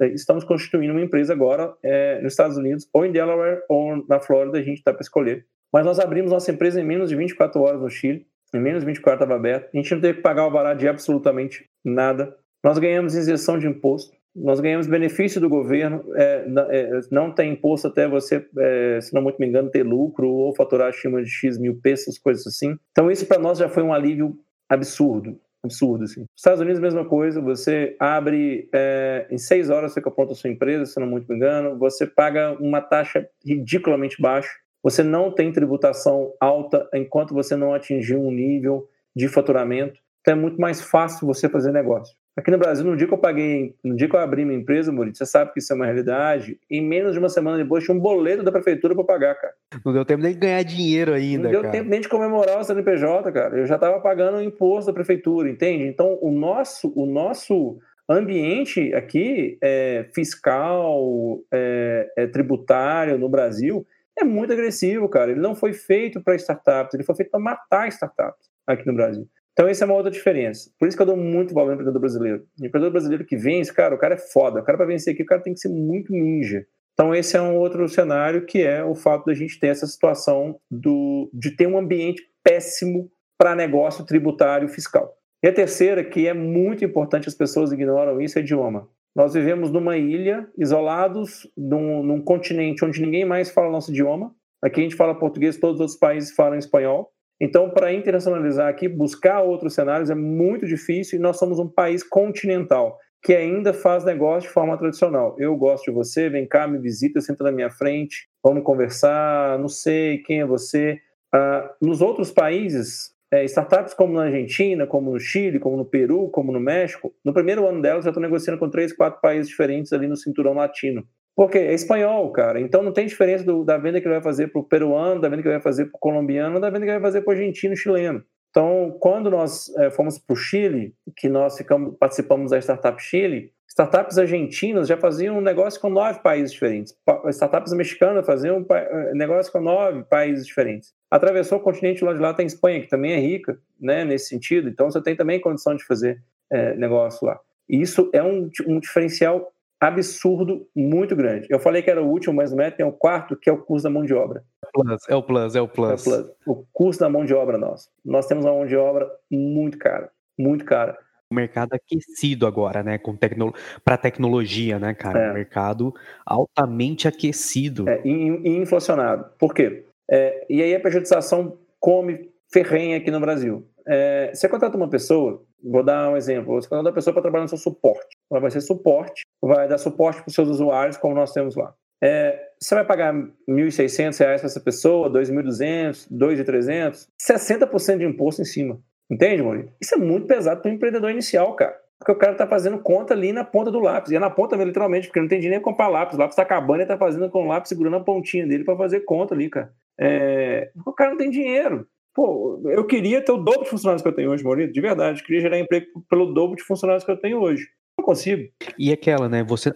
[0.00, 4.20] é, estamos constituindo uma empresa agora é, nos Estados Unidos, ou em Delaware, ou na
[4.20, 5.46] Flórida, a gente está para escolher.
[5.72, 8.26] Mas nós abrimos nossa empresa em menos de 24 horas no Chile.
[8.52, 9.70] Em menos de 24 estava aberto.
[9.72, 12.36] A gente não teve que pagar o alvará de absolutamente nada.
[12.64, 14.16] Nós ganhamos isenção de imposto.
[14.34, 16.04] Nós ganhamos benefício do governo.
[16.14, 20.28] É, é, não tem imposto até você, é, se não muito me engano, ter lucro
[20.28, 22.76] ou faturar acima de X mil pesos, coisas assim.
[22.92, 24.38] Então, isso para nós já foi um alívio
[24.68, 25.38] absurdo.
[25.62, 26.24] Absurdo, assim.
[26.34, 27.40] Estados Unidos, mesma coisa.
[27.40, 31.36] Você abre é, em seis horas, fica pronta a sua empresa, se não muito me
[31.36, 31.78] engano.
[31.78, 34.50] Você paga uma taxa ridiculamente baixa
[34.82, 40.00] você não tem tributação alta enquanto você não atingir um nível de faturamento.
[40.20, 42.14] Então é muito mais fácil você fazer negócio.
[42.36, 44.92] Aqui no Brasil, no dia que eu paguei, no dia que eu abri minha empresa,
[44.92, 46.58] Maurício, você sabe que isso é uma realidade.
[46.70, 49.52] Em menos de uma semana depois, tinha um boleto da prefeitura para pagar, cara.
[49.84, 51.44] Não deu tempo nem de ganhar dinheiro ainda.
[51.44, 51.72] Não deu cara.
[51.72, 53.58] tempo nem de comemorar o CNPJ, cara.
[53.58, 55.84] Eu já estava pagando o imposto da prefeitura, entende?
[55.84, 63.86] Então, o nosso, o nosso ambiente aqui é, fiscal, é, é, tributário no Brasil
[64.18, 65.30] é muito agressivo, cara.
[65.30, 69.28] Ele não foi feito para startups, ele foi feito para matar startups aqui no Brasil.
[69.60, 70.70] Então, essa é uma outra diferença.
[70.78, 72.46] Por isso que eu dou muito valor ao empreendedor brasileiro.
[72.58, 74.60] O empreendedor brasileiro que vence, cara, o cara é foda.
[74.60, 76.64] O cara, para vencer aqui, o cara tem que ser muito ninja.
[76.94, 80.58] Então, esse é um outro cenário que é o fato da gente ter essa situação
[80.70, 85.14] do, de ter um ambiente péssimo para negócio tributário fiscal.
[85.42, 88.88] E a terceira, que é muito importante, as pessoas ignoram isso, é idioma.
[89.14, 94.34] Nós vivemos numa ilha, isolados, num, num continente onde ninguém mais fala nosso idioma.
[94.62, 97.12] Aqui a gente fala português, todos os outros países falam espanhol.
[97.40, 102.02] Então, para internacionalizar aqui, buscar outros cenários é muito difícil e nós somos um país
[102.02, 105.36] continental que ainda faz negócio de forma tradicional.
[105.38, 109.68] Eu gosto de você, vem cá, me visita, senta na minha frente, vamos conversar, não
[109.68, 111.00] sei quem é você.
[111.34, 116.28] Uh, nos outros países, é, startups como na Argentina, como no Chile, como no Peru,
[116.30, 119.92] como no México, no primeiro ano delas já estão negociando com três, quatro países diferentes
[119.92, 121.06] ali no cinturão latino.
[121.34, 122.60] Porque é espanhol, cara.
[122.60, 125.28] Então não tem diferença do, da venda que ele vai fazer para o peruano, da
[125.28, 127.30] venda que ele vai fazer para o colombiano, da venda que ele vai fazer para
[127.30, 128.22] o argentino, chileno.
[128.50, 133.52] Então, quando nós é, fomos para o Chile, que nós ficamos, participamos da Startup Chile,
[133.68, 136.92] startups argentinas já faziam um negócio com nove países diferentes.
[137.28, 142.32] Startups mexicanas faziam um negócio com nove países diferentes atravessou o continente lá de lá
[142.32, 144.68] tem Espanha, que também é rica, né, nesse sentido.
[144.68, 147.38] Então você tem também condição de fazer é, negócio lá.
[147.68, 151.46] E isso é um, um diferencial absurdo muito grande.
[151.48, 153.62] Eu falei que era o último, mas não é, tem o quarto, que é o
[153.62, 154.44] custo da mão de obra.
[154.72, 155.90] Plus, é o plus, é o plus.
[155.90, 156.32] É o plus.
[156.46, 157.88] O custo da mão de obra nosso.
[158.04, 160.98] Nós temos uma mão de obra muito cara, muito cara.
[161.32, 162.98] O mercado aquecido agora, né?
[162.98, 163.54] Com tecno...
[163.84, 165.18] para tecnologia, né, cara?
[165.18, 165.30] É.
[165.30, 165.94] Um mercado
[166.26, 167.88] altamente aquecido.
[167.88, 169.30] É, e, e inflacionado.
[169.38, 169.84] Por quê?
[170.10, 173.64] É, e aí a pejotização come ferrenha aqui no Brasil.
[173.86, 177.44] É, você contrata uma pessoa, vou dar um exemplo, você contrata uma pessoa para trabalhar
[177.44, 178.16] no seu suporte.
[178.30, 181.74] Ela vai ser suporte, vai dar suporte para os seus usuários, como nós temos lá.
[182.02, 188.04] É, você vai pagar R$ 1.600 para essa pessoa, R$ 2.200, R$ 2.300, 60% de
[188.04, 188.80] imposto em cima.
[189.10, 189.72] Entende, Maurício?
[189.80, 191.76] Isso é muito pesado para o empreendedor inicial, cara.
[191.98, 194.10] Porque o cara está fazendo conta ali na ponta do lápis.
[194.10, 196.16] E é na ponta mesmo, literalmente, porque não tem dinheiro nem comprar lápis.
[196.16, 198.76] O lápis está acabando e está fazendo com o lápis segurando a pontinha dele para
[198.76, 199.70] fazer conta ali, cara.
[200.00, 200.70] É...
[200.86, 201.86] O cara não tem dinheiro.
[202.14, 205.20] Pô, eu queria ter o dobro de funcionários que eu tenho hoje, Maurício, de verdade.
[205.20, 207.66] Eu queria gerar emprego pelo dobro de funcionários que eu tenho hoje.
[208.00, 208.50] Não consigo.
[208.78, 209.44] E aquela, né?
[209.44, 209.70] Você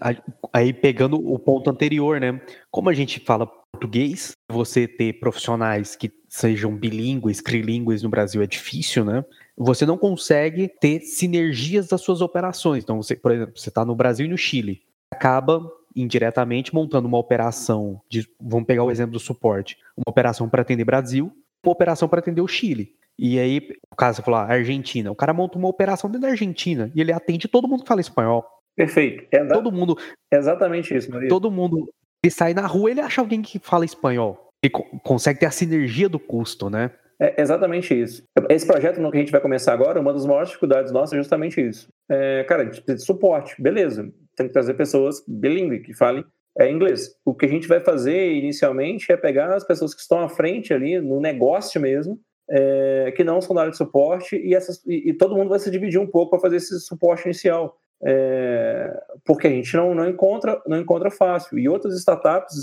[0.50, 2.40] aí pegando o ponto anterior, né?
[2.70, 8.46] Como a gente fala português, você ter profissionais que sejam bilíngues, trilíngues no Brasil é
[8.46, 9.22] difícil, né?
[9.58, 12.82] Você não consegue ter sinergias das suas operações.
[12.82, 14.80] Então, você, por exemplo, você está no Brasil e no Chile,
[15.12, 15.60] acaba
[15.94, 20.84] indiretamente montando uma operação de, vamos pegar o exemplo do suporte, uma operação para atender
[20.84, 21.30] Brasil,
[21.62, 22.94] uma operação para atender o Chile.
[23.18, 23.60] E aí,
[23.92, 27.00] o caso você falou, ah, Argentina, o cara monta uma operação dentro da Argentina e
[27.00, 28.44] ele atende todo mundo que fala espanhol.
[28.76, 29.24] Perfeito.
[29.30, 29.96] É todo mundo.
[30.32, 31.28] Exatamente isso, Maria.
[31.28, 31.88] Todo mundo.
[32.22, 34.48] Ele sai na rua, ele acha alguém que fala espanhol.
[34.62, 34.72] Ele
[35.04, 36.90] consegue ter a sinergia do custo, né?
[37.20, 38.24] É exatamente isso.
[38.48, 41.60] Esse projeto que a gente vai começar agora, uma das maiores dificuldades nossas é justamente
[41.60, 41.88] isso.
[42.10, 44.10] É, cara, a gente precisa de suporte, beleza.
[44.36, 46.24] Tem que trazer pessoas bilíngues que falem
[46.58, 47.14] é, inglês.
[47.24, 50.74] O que a gente vai fazer inicialmente é pegar as pessoas que estão à frente
[50.74, 52.18] ali, no negócio mesmo,
[52.50, 55.58] é, que não são da área de suporte, e, essas, e, e todo mundo vai
[55.58, 57.76] se dividir um pouco para fazer esse suporte inicial.
[58.06, 58.92] É,
[59.24, 61.58] porque a gente não, não, encontra, não encontra fácil.
[61.58, 62.54] E outras startups,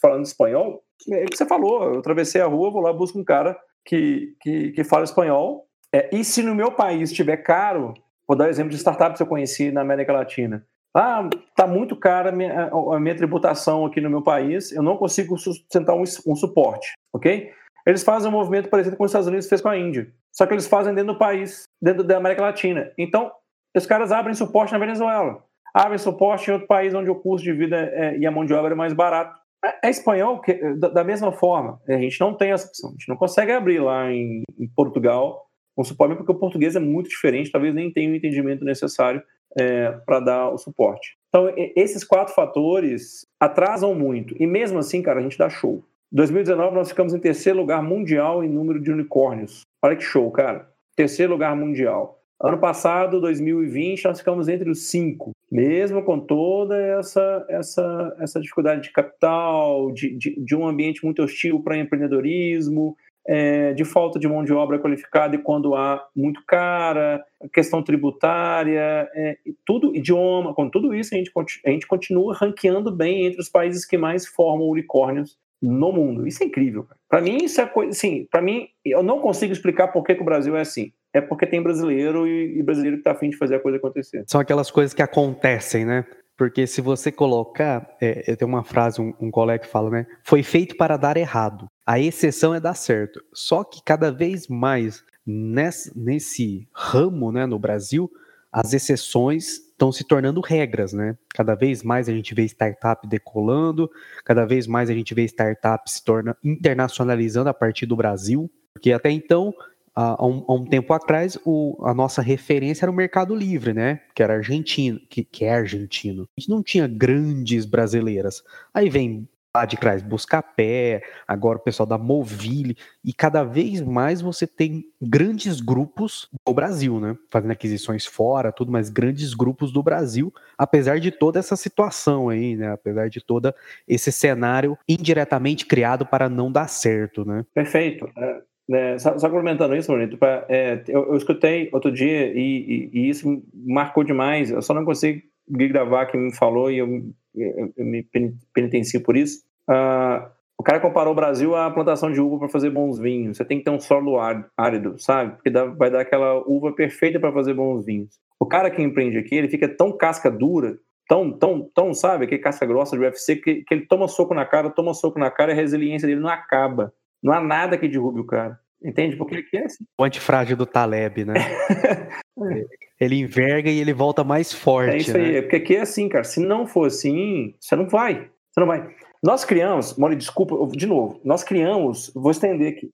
[0.00, 3.24] falando espanhol, é o que você falou, eu atravessei a rua, vou lá, busco um
[3.24, 7.94] cara que, que, que fala espanhol, é, e se no meu país estiver caro,
[8.26, 10.64] vou dar um exemplo de startups que eu conheci na América Latina,
[10.94, 14.96] ah, tá muito cara a minha, a minha, tributação aqui no meu país, eu não
[14.96, 17.50] consigo sustentar um, um, suporte, ok?
[17.86, 20.54] Eles fazem um movimento parecido com os Estados Unidos fez com a Índia, só que
[20.54, 22.92] eles fazem dentro do país, dentro da América Latina.
[22.98, 23.30] Então,
[23.76, 25.42] os caras abrem suporte na Venezuela,
[25.74, 28.52] abrem suporte em outro país onde o custo de vida é, e a mão de
[28.52, 29.38] obra é mais barato.
[29.64, 32.92] É, é espanhol que, da, da, mesma forma, a gente não tem essa opção, a
[32.92, 37.08] gente não consegue abrir lá em, em Portugal um suporte, porque o português é muito
[37.08, 39.22] diferente, talvez nem tenha o entendimento necessário
[39.56, 41.16] é, para dar o suporte.
[41.28, 44.34] Então, esses quatro fatores atrasam muito.
[44.40, 45.84] E mesmo assim, cara, a gente dá show.
[46.10, 49.60] Em 2019, nós ficamos em terceiro lugar mundial em número de unicórnios.
[49.84, 50.66] Olha que show, cara.
[50.96, 52.18] Terceiro lugar mundial.
[52.42, 58.82] Ano passado, 2020, nós ficamos entre os cinco, mesmo com toda essa, essa, essa dificuldade
[58.82, 64.26] de capital, de, de, de um ambiente muito hostil para empreendedorismo, é, de falta de
[64.26, 70.70] mão de obra qualificada e quando há muito cara, questão tributária, é, tudo, idioma, com
[70.70, 71.30] tudo isso a gente,
[71.66, 76.26] a gente continua ranqueando bem entre os países que mais formam unicórnios no mundo.
[76.26, 76.86] Isso é incrível.
[77.08, 77.92] Para mim, isso é coisa.
[77.92, 80.92] Sim, para mim, eu não consigo explicar por que, que, o Brasil é assim.
[81.12, 84.24] É porque tem brasileiro e, e brasileiro que está afim de fazer a coisa acontecer.
[84.26, 86.04] São aquelas coisas que acontecem, né?
[86.36, 90.06] Porque se você colocar, é, tem uma frase, um, um colega que fala, né?
[90.22, 91.66] Foi feito para dar errado.
[91.84, 93.20] A exceção é dar certo.
[93.34, 98.08] Só que cada vez mais nesse, nesse ramo, né, no Brasil,
[98.52, 101.16] as exceções estão se tornando regras, né?
[101.32, 103.88] Cada vez mais a gente vê startup decolando,
[104.24, 108.92] cada vez mais a gente vê startup se torna internacionalizando a partir do Brasil, porque
[108.92, 109.54] até então
[109.94, 114.00] há um, há um tempo atrás, o, a nossa referência era o Mercado Livre, né?
[114.14, 116.28] Que era argentino, que, que é argentino.
[116.36, 118.42] A gente não tinha grandes brasileiras.
[118.74, 119.28] Aí vem
[119.66, 125.60] de trás Buscapé, agora o pessoal da Movile, e cada vez mais você tem grandes
[125.60, 127.16] grupos do Brasil, né?
[127.30, 132.56] Fazendo aquisições fora, tudo, mas grandes grupos do Brasil, apesar de toda essa situação aí,
[132.56, 132.72] né?
[132.72, 133.52] Apesar de todo
[133.86, 137.44] esse cenário indiretamente criado para não dar certo, né?
[137.54, 138.08] Perfeito.
[138.16, 143.00] É, é, só, só, complementando isso, Bonito, é, eu, eu, escutei outro dia e, e,
[143.00, 144.50] e, isso marcou demais.
[144.50, 148.06] Eu só não consegui gravar quem me falou e eu, eu, eu me
[148.52, 149.42] penitencio por isso.
[149.68, 153.36] Uh, o cara comparou o Brasil à plantação de uva para fazer bons vinhos.
[153.36, 154.18] Você tem que ter um solo
[154.56, 155.36] árido, sabe?
[155.36, 158.18] Porque dá, vai dar aquela uva perfeita para fazer bons vinhos.
[158.40, 160.76] O cara que empreende aqui, ele fica tão casca dura,
[161.08, 162.24] tão, tão, tão, sabe?
[162.24, 165.30] Aquele casca grossa de UFC, que, que ele toma soco na cara, toma soco na
[165.30, 166.92] cara e a resiliência dele não acaba.
[167.22, 168.58] Não há nada que derrube o cara.
[168.82, 169.16] Entende?
[169.16, 169.84] Porque ele quer assim.
[169.96, 171.34] O antifrágil do Taleb, né?
[173.00, 174.94] Ele enverga e ele volta mais forte.
[174.94, 175.42] É isso aí, né?
[175.42, 176.24] porque aqui é assim, cara.
[176.24, 178.28] Se não for assim, você não vai.
[178.50, 178.88] Você não vai.
[179.22, 182.90] Nós criamos, Mori, desculpa, de novo, nós criamos, vou estender aqui,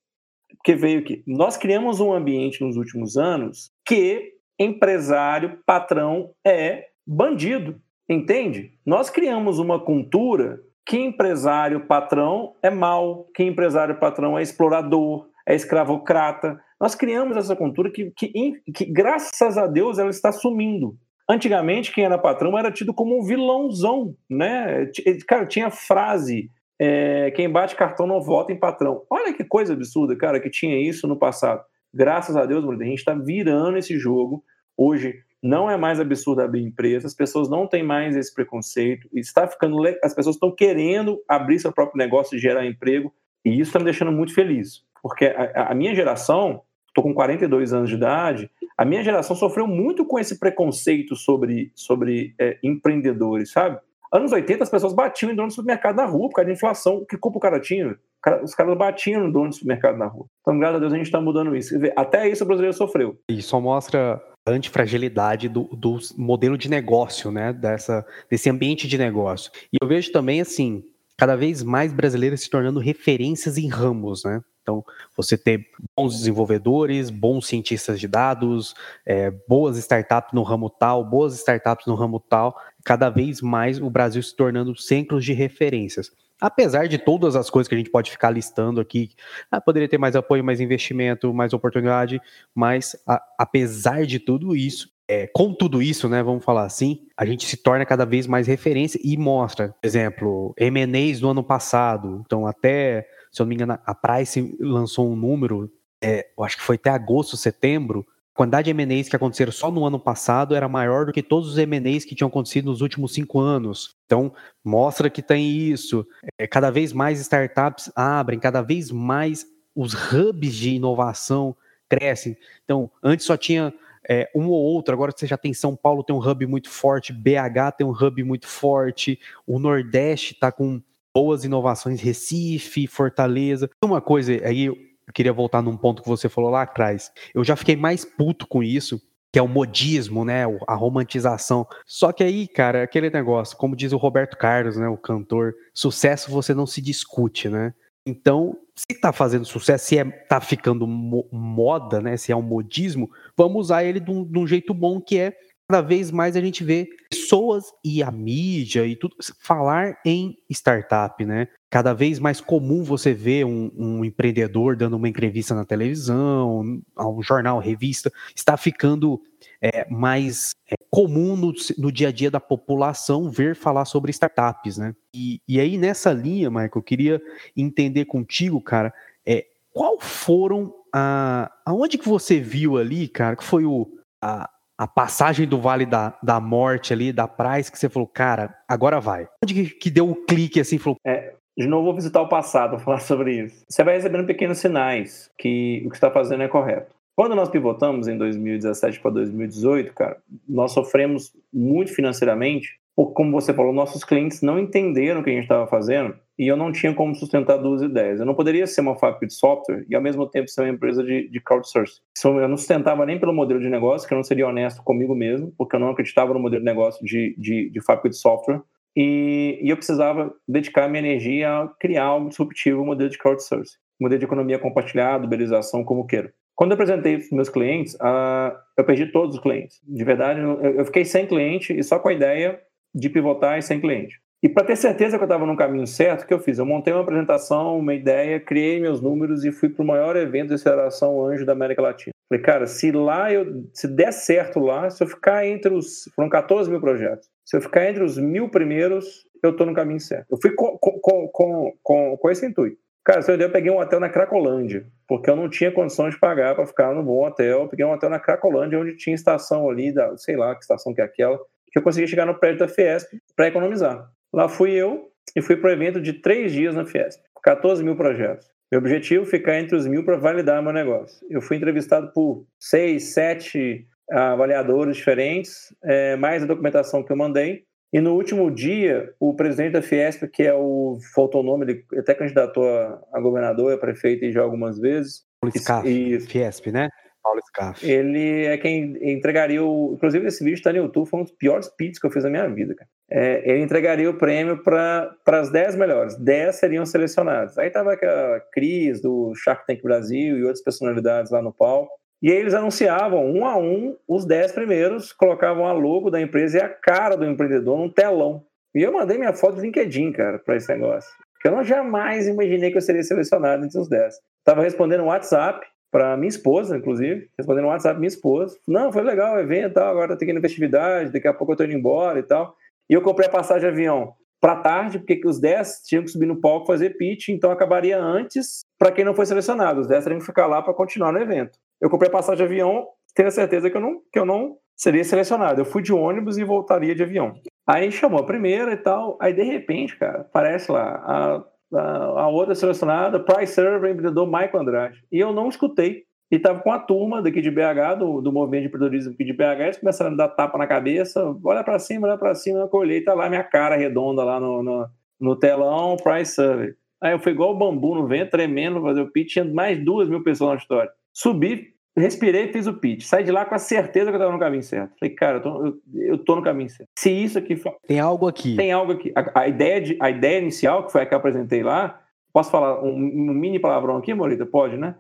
[0.57, 1.23] porque veio aqui.
[1.27, 8.73] Nós criamos um ambiente nos últimos anos que empresário, patrão é bandido, entende?
[8.87, 15.55] Nós criamos uma cultura que empresário, patrão é mal, que empresário, patrão é explorador, é
[15.55, 16.61] escravocrata.
[16.81, 20.97] Nós criamos essa cultura que, que, que, graças a Deus, ela está sumindo.
[21.29, 24.91] Antigamente, quem era patrão era tido como um vilãozão, né?
[25.27, 29.03] Cara, tinha frase: é, quem bate cartão não vota em patrão.
[29.09, 31.63] Olha que coisa absurda, cara, que tinha isso no passado.
[31.93, 34.45] Graças a Deus, a gente está virando esse jogo.
[34.77, 39.47] Hoje não é mais absurdo abrir empresa, as pessoas não têm mais esse preconceito, está
[39.47, 43.13] ficando as pessoas estão querendo abrir seu próprio negócio e gerar emprego,
[43.45, 47.75] e isso está me deixando muito feliz, porque a, a minha geração, estou com 42
[47.75, 53.53] anos de idade, a minha geração sofreu muito com esse preconceito sobre, sobre é, empreendedores,
[53.53, 53.79] sabe?
[54.11, 57.05] Anos 80 as pessoas batiam em dono de supermercado na rua por causa de inflação,
[57.07, 57.95] que culpa o cara tinha?
[58.43, 60.25] Os caras batiam no dono de supermercado na rua.
[60.41, 61.75] Então, graças a Deus, a gente está mudando isso.
[61.95, 63.19] Até isso o brasileiro sofreu.
[63.29, 67.53] E só mostra antifragilidade do, do modelo de negócio, né?
[67.53, 69.53] Dessa, desse ambiente de negócio.
[69.71, 70.83] E eu vejo também, assim,
[71.19, 74.41] cada vez mais brasileiros se tornando referências em ramos, né?
[74.65, 74.83] Então,
[75.15, 78.75] você ter bons desenvolvedores, bons cientistas de dados,
[79.05, 83.91] é, boas startups no ramo tal, boas startups no ramo tal, cada vez mais o
[83.91, 86.11] Brasil se tornando centros de referências.
[86.41, 89.11] Apesar de todas as coisas que a gente pode ficar listando aqui,
[89.51, 92.21] ah, poderia ter mais apoio, mais investimento, mais oportunidade,
[92.55, 97.25] mas a, apesar de tudo isso, é, com tudo isso, né, vamos falar assim, a
[97.27, 102.23] gente se torna cada vez mais referência e mostra, por exemplo, M&As do ano passado,
[102.25, 105.69] então até, se eu não me engano, a Price lançou um número,
[106.01, 109.73] é, eu acho que foi até agosto, setembro, a quantidade de M&As que aconteceram só
[109.73, 113.13] no ano passado era maior do que todos os M&As que tinham acontecido nos últimos
[113.13, 113.97] cinco anos.
[114.07, 116.07] Então, mostra que tem isso.
[116.39, 119.45] É, cada vez mais startups abrem, cada vez mais
[119.75, 121.57] os hubs de inovação
[121.89, 122.37] crescem.
[122.63, 123.75] Então, antes só tinha
[124.09, 127.13] é, um ou outro, agora você já tem São Paulo, tem um hub muito forte,
[127.13, 130.81] BH tem um hub muito forte, o Nordeste está com
[131.15, 133.71] boas inovações, Recife, Fortaleza.
[133.83, 134.77] Uma coisa aí eu
[135.13, 137.13] queria voltar num ponto que você falou lá atrás.
[137.33, 139.01] Eu já fiquei mais puto com isso,
[139.33, 140.45] que é o modismo, né?
[140.67, 141.67] A romantização.
[141.87, 144.89] Só que aí, cara, aquele negócio, como diz o Roberto Carlos, né?
[144.89, 147.75] O cantor, sucesso você não se discute, né?
[148.07, 152.17] Então, se tá fazendo sucesso, se é, tá ficando mo moda, né?
[152.17, 155.37] Se é um modismo, vamos usar ele de um, de um jeito bom que é
[155.75, 161.25] cada vez mais a gente vê pessoas e a mídia e tudo falar em startup,
[161.25, 161.49] né?
[161.69, 167.23] Cada vez mais comum você ver um, um empreendedor dando uma entrevista na televisão, um
[167.25, 169.21] jornal, revista, está ficando
[169.61, 174.79] é, mais é, comum no, no, dia a dia da população ver falar sobre startups,
[174.79, 174.95] né?
[175.13, 177.23] E, e aí nessa linha, Michael, eu queria
[177.57, 178.95] entender contigo, cara,
[179.27, 183.91] é, qual foram a, aonde que você viu ali, cara, que foi o
[184.23, 188.55] a, a passagem do Vale da, da Morte ali, da Price, que você falou, cara,
[188.69, 189.29] agora vai?
[189.43, 190.99] Onde que, que deu o um clique assim, falou...
[191.07, 193.65] É, de novo, vou visitar o passado, vou falar sobre isso.
[193.69, 196.95] Você vai recebendo pequenos sinais que o que está fazendo é correto.
[197.17, 200.17] Quando nós pivotamos em 2017 para 2018, cara,
[200.49, 205.33] nós sofremos muito financeiramente, porque, como você falou, nossos clientes não entenderam o que a
[205.33, 208.19] gente estava fazendo e eu não tinha como sustentar duas ideias.
[208.19, 211.03] Eu não poderia ser uma fábrica de software e, ao mesmo tempo, ser uma empresa
[211.03, 212.01] de, de crowdsourcing.
[212.25, 215.53] Eu não sustentava nem pelo modelo de negócio, que eu não seria honesto comigo mesmo,
[215.57, 218.61] porque eu não acreditava no modelo de negócio de, de, de fábrica de software.
[218.97, 223.77] E, e, eu precisava dedicar minha energia a criar algo disruptivo, um modelo de crowdsourcing,
[224.01, 226.33] modelo de economia compartilhada, uberização, como queira.
[226.55, 229.81] Quando eu apresentei para os meus clientes, uh, eu perdi todos os clientes.
[229.83, 232.61] De verdade, eu fiquei sem cliente e só com a ideia
[232.95, 234.21] de pivotar e sem cliente.
[234.45, 236.59] E para ter certeza que eu estava no caminho certo, o que eu fiz?
[236.59, 240.49] Eu montei uma apresentação, uma ideia, criei meus números e fui para o maior evento
[240.49, 242.13] de aceleração anjo da América Latina.
[242.29, 246.29] Falei, cara, se lá eu, se der certo lá, se eu ficar entre os, foram
[246.29, 250.27] 14 mil projetos, se eu ficar entre os mil primeiros, eu estou no caminho certo.
[250.33, 252.77] Eu fui com, com, com, com, com esse intuito.
[253.03, 256.21] Cara, se eu, eu peguei um hotel na Cracolândia, porque eu não tinha condições de
[256.21, 257.63] pagar para ficar no bom hotel.
[257.63, 260.93] Eu peguei um hotel na Cracolândia, onde tinha estação ali, da, sei lá que estação
[260.93, 261.39] que é aquela,
[261.73, 264.07] que eu consegui chegar no prédio da Fiesp para economizar.
[264.35, 267.97] Lá fui eu e fui para o evento de três dias na Fiesp, 14 mil
[267.97, 268.49] projetos.
[268.71, 271.25] Meu objetivo ficar entre os mil para validar meu negócio.
[271.31, 277.63] Eu fui entrevistado por seis, sete avaliadores diferentes, é, mais a documentação que eu mandei.
[277.93, 281.85] E no último dia, o presidente da Fiesp, que é o faltou o nome, ele
[281.97, 285.23] até candidatou a, a governador, a prefeito já algumas vezes.
[285.41, 286.89] Poliscaf, e, Fiesp, né?
[287.23, 287.89] Paulo Scaff.
[287.89, 289.95] Ele é quem entregaria o.
[289.95, 292.31] Inclusive, esse vídeo está no YouTube, foi um dos piores pits que eu fiz na
[292.31, 292.91] minha vida, cara.
[293.17, 296.17] É, ele entregaria o prêmio para as 10 melhores.
[296.17, 297.57] 10 seriam selecionados.
[297.57, 301.93] Aí tava aquela Cris do Shark Tank Brasil e outras personalidades lá no palco.
[302.21, 306.59] E aí eles anunciavam um a um os 10 primeiros, colocavam a logo da empresa
[306.59, 308.43] e a cara do empreendedor num telão.
[308.75, 311.11] E eu mandei minha foto do LinkedIn, cara, para esse negócio.
[311.45, 314.15] Eu não jamais imaginei que eu seria selecionado entre os 10.
[314.43, 318.59] Tava respondendo WhatsApp para minha esposa, inclusive, respondendo WhatsApp minha esposa.
[318.67, 321.57] Não, foi legal o evento agora tem que ir na festividade, daqui a pouco eu
[321.57, 322.57] tô indo embora e tal.
[322.89, 326.27] E eu comprei a passagem de avião para tarde, porque os 10 tinham que subir
[326.27, 329.81] no palco fazer pitch, então acabaria antes para quem não foi selecionado.
[329.81, 332.51] Os 10 teriam que ficar lá para continuar no evento eu comprei a passagem de
[332.51, 335.61] avião, tendo a certeza que eu não, que eu não seria selecionado.
[335.61, 337.35] Eu fui de ônibus e voltaria de avião.
[337.67, 341.45] Aí chamou a primeira e tal, aí de repente, cara, aparece lá a,
[341.79, 345.05] a, a outra selecionada, Price Server, empreendedor Michael Andrade.
[345.13, 346.05] E eu não escutei.
[346.31, 349.33] E tava com a turma daqui de BH, do, do movimento de empreendedorismo aqui de
[349.33, 352.69] BH, eles começaram a dar tapa na cabeça, olha para cima, olha para cima, eu
[352.69, 354.89] colhei, tá lá minha cara redonda lá no, no,
[355.21, 356.77] no telão, Price Server.
[357.01, 360.09] Aí eu fui igual o bambu no vento, tremendo, fazer o pitch, tinha mais duas
[360.09, 360.91] mil pessoas na história.
[361.13, 363.03] Subi, respirei fiz o pitch.
[363.03, 364.95] Saí de lá com a certeza que eu estava no caminho certo.
[364.99, 366.89] Falei, cara, eu tô, eu, eu tô, no caminho certo.
[366.99, 367.61] Se isso aqui.
[367.87, 368.57] Tem algo aqui.
[368.57, 369.13] Tem algo aqui.
[369.15, 372.01] A, a, ideia, de, a ideia inicial, que foi a que eu apresentei lá,
[372.33, 374.47] posso falar um, um mini palavrão aqui, Morita?
[374.47, 374.95] Pode, né?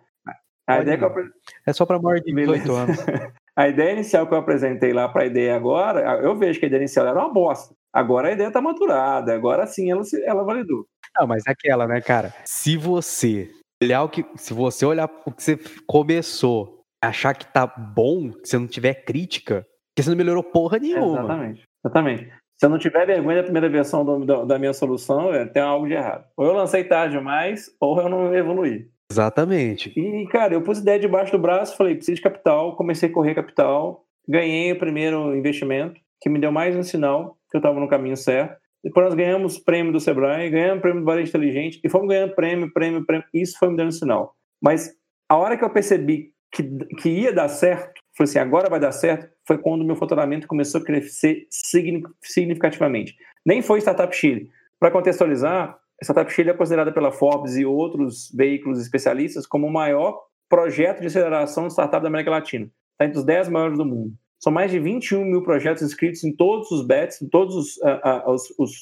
[0.66, 1.12] A ideia que eu...
[1.66, 2.96] É só para maior de 18 anos.
[3.56, 6.68] a ideia inicial que eu apresentei lá para a ideia agora, eu vejo que a
[6.68, 7.74] ideia inicial era uma bosta.
[7.92, 10.86] Agora a ideia está maturada, agora sim ela, ela validou.
[11.18, 12.34] Não, mas é aquela, né, cara?
[12.44, 13.50] Se você
[13.82, 14.24] olhar o que.
[14.36, 16.74] Se você olhar o que você começou
[17.06, 21.18] achar que tá bom, se não tiver crítica, que você não melhorou porra nenhuma.
[21.18, 21.62] Exatamente.
[21.84, 22.32] Exatamente.
[22.56, 25.62] Se eu não tiver vergonha da primeira versão do, da, da, minha solução, é, tem
[25.62, 26.24] algo de errado.
[26.36, 28.88] Ou eu lancei tarde demais, ou eu não evoluí.
[29.10, 29.92] Exatamente.
[29.96, 33.34] E, cara, eu pus ideia debaixo do braço, falei, preciso de capital, comecei a correr
[33.34, 37.88] capital, ganhei o primeiro investimento, que me deu mais um sinal que eu estava no
[37.88, 38.56] caminho certo.
[38.82, 42.72] Depois nós ganhamos prêmio do Sebrae, ganhamos prêmio do Varejo Inteligente, e fomos ganhando prêmio,
[42.72, 43.26] prêmio, prêmio.
[43.32, 44.34] Isso foi me dando sinal.
[44.60, 44.94] Mas
[45.28, 46.62] a hora que eu percebi que,
[47.00, 50.46] que ia dar certo, foi assim, agora vai dar certo, foi quando o meu faturamento
[50.46, 53.16] começou a crescer significativamente.
[53.44, 54.50] Nem foi Startup Chile.
[54.78, 59.72] Para contextualizar, a Startup Chile é considerada pela Forbes e outros veículos especialistas como o
[59.72, 62.68] maior projeto de aceleração de startup da América Latina.
[62.92, 64.12] Está entre os 10 maiores do mundo.
[64.38, 68.28] São mais de 21 mil projetos inscritos em todos os bets, em todos os, uh,
[68.28, 68.72] uh, os, os,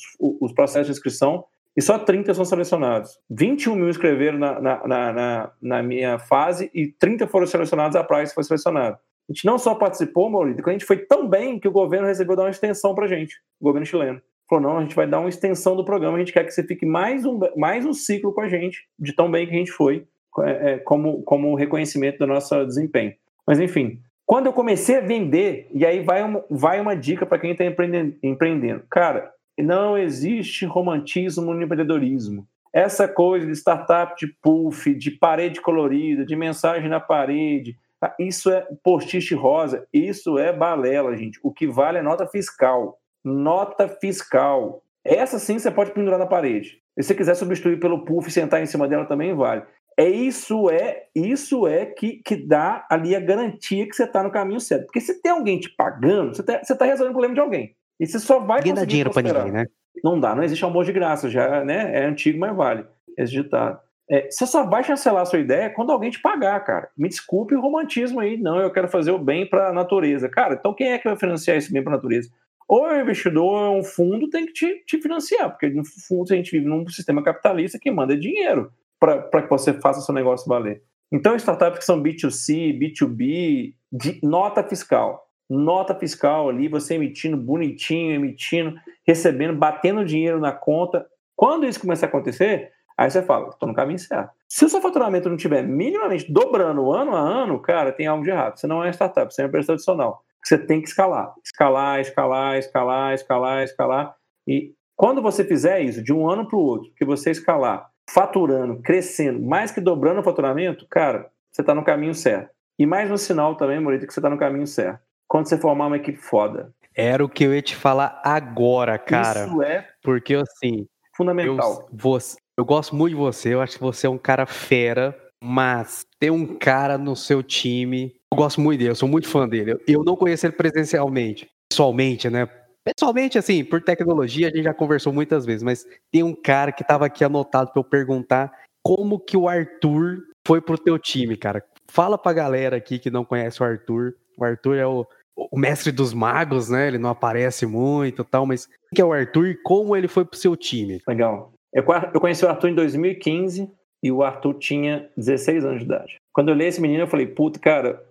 [0.41, 1.45] os processos de inscrição,
[1.77, 3.19] e só 30 são selecionados.
[3.31, 8.35] 21 mil escreveram na, na, na, na, minha fase e 30 foram selecionados, a Price
[8.35, 8.97] foi selecionada.
[8.97, 12.37] A gente não só participou, Maurício, a gente foi tão bem que o governo resolveu
[12.37, 14.21] dar uma extensão para a gente, o governo chileno.
[14.53, 16.63] Falou, não, a gente vai dar uma extensão do programa, a gente quer que você
[16.63, 19.73] fique mais um, mais um ciclo com a gente, de tão bem que a gente
[19.73, 20.07] foi,
[20.41, 23.15] é, é como, como reconhecimento do nosso desempenho.
[23.47, 27.39] Mas, enfim, quando eu comecei a vender, e aí vai uma, vai uma dica para
[27.39, 28.85] quem está empreendendo, empreendendo.
[28.91, 32.47] Cara, não existe romantismo no empreendedorismo.
[32.75, 38.15] Essa coisa de startup de puff, de parede colorida, de mensagem na parede, tá?
[38.19, 41.41] isso é post-it rosa, isso é balela, gente.
[41.43, 42.99] O que vale é nota fiscal.
[43.25, 44.83] Nota fiscal.
[45.05, 46.81] Essa sim você pode pendurar na parede.
[46.99, 49.63] Se você quiser substituir pelo puff e sentar em cima dela também vale.
[49.99, 54.31] É isso é isso é que, que dá ali a garantia que você está no
[54.31, 54.87] caminho certo.
[54.87, 57.75] Porque se tem alguém te pagando, você está tá resolvendo o problema de alguém.
[58.01, 59.67] E você só vai ninguém dá dinheiro para ninguém, né?
[60.03, 61.93] Não dá, não existe amor de graça, já né?
[61.95, 63.79] é antigo, mas vale esse ditado.
[64.11, 66.89] É, você só vai chancelar a sua ideia quando alguém te pagar, cara.
[66.97, 70.29] Me desculpe o romantismo aí, não, eu quero fazer o bem para a natureza.
[70.29, 72.29] Cara, então quem é que vai financiar esse bem para a natureza?
[72.69, 76.37] Ou um investidor, ou um fundo, tem que te, te financiar, porque no fundo a
[76.37, 80.83] gente vive num sistema capitalista que manda dinheiro para que você faça seu negócio valer.
[81.11, 88.15] Então, startups que são B2C, B2B, de nota fiscal nota fiscal ali, você emitindo bonitinho,
[88.15, 88.75] emitindo,
[89.07, 91.07] recebendo, batendo dinheiro na conta.
[91.37, 94.31] Quando isso começar a acontecer, aí você fala, estou no caminho certo.
[94.49, 98.31] Se o seu faturamento não estiver minimamente dobrando ano a ano, cara, tem algo de
[98.31, 98.59] errado.
[98.59, 100.25] Você não é startup, você é uma empresa tradicional.
[100.45, 101.35] Você tem que escalar.
[101.45, 104.17] Escalar, escalar, escalar, escalar, escalar.
[104.47, 108.81] E quando você fizer isso de um ano para o outro, que você escalar, faturando,
[108.83, 112.51] crescendo, mais que dobrando o faturamento, cara, você está no caminho certo.
[112.79, 115.01] E mais um sinal também, Morita, que você está no caminho certo
[115.33, 116.75] quando você formar uma equipe foda.
[116.95, 119.47] Era o que eu ia te falar agora, cara.
[119.47, 120.87] Isso é porque assim,
[121.17, 121.89] fundamental.
[121.91, 125.17] Eu, você, eu gosto muito de você, eu acho que você é um cara fera,
[125.43, 129.47] mas ter um cara no seu time, eu gosto muito dele, eu sou muito fã
[129.47, 129.79] dele.
[129.87, 132.49] Eu não conheço ele presencialmente, pessoalmente, né?
[132.83, 136.83] Pessoalmente, assim, por tecnologia, a gente já conversou muitas vezes, mas tem um cara que
[136.83, 138.51] estava aqui anotado para eu perguntar
[138.83, 141.63] como que o Arthur foi pro teu time, cara.
[141.89, 144.15] fala pra galera aqui que não conhece o Arthur.
[144.39, 145.07] O Arthur é o,
[145.37, 146.89] o mestre dos magos, né?
[146.89, 150.39] Ele não aparece muito tal, mas quem é o Arthur e como ele foi pro
[150.39, 151.01] seu time?
[151.07, 151.53] Legal.
[151.73, 153.71] Eu, eu conheci o Arthur em 2015
[154.03, 156.22] e o Arthur tinha 16 anos de idade.
[156.33, 158.03] Quando eu li esse menino, eu falei, puta, cara,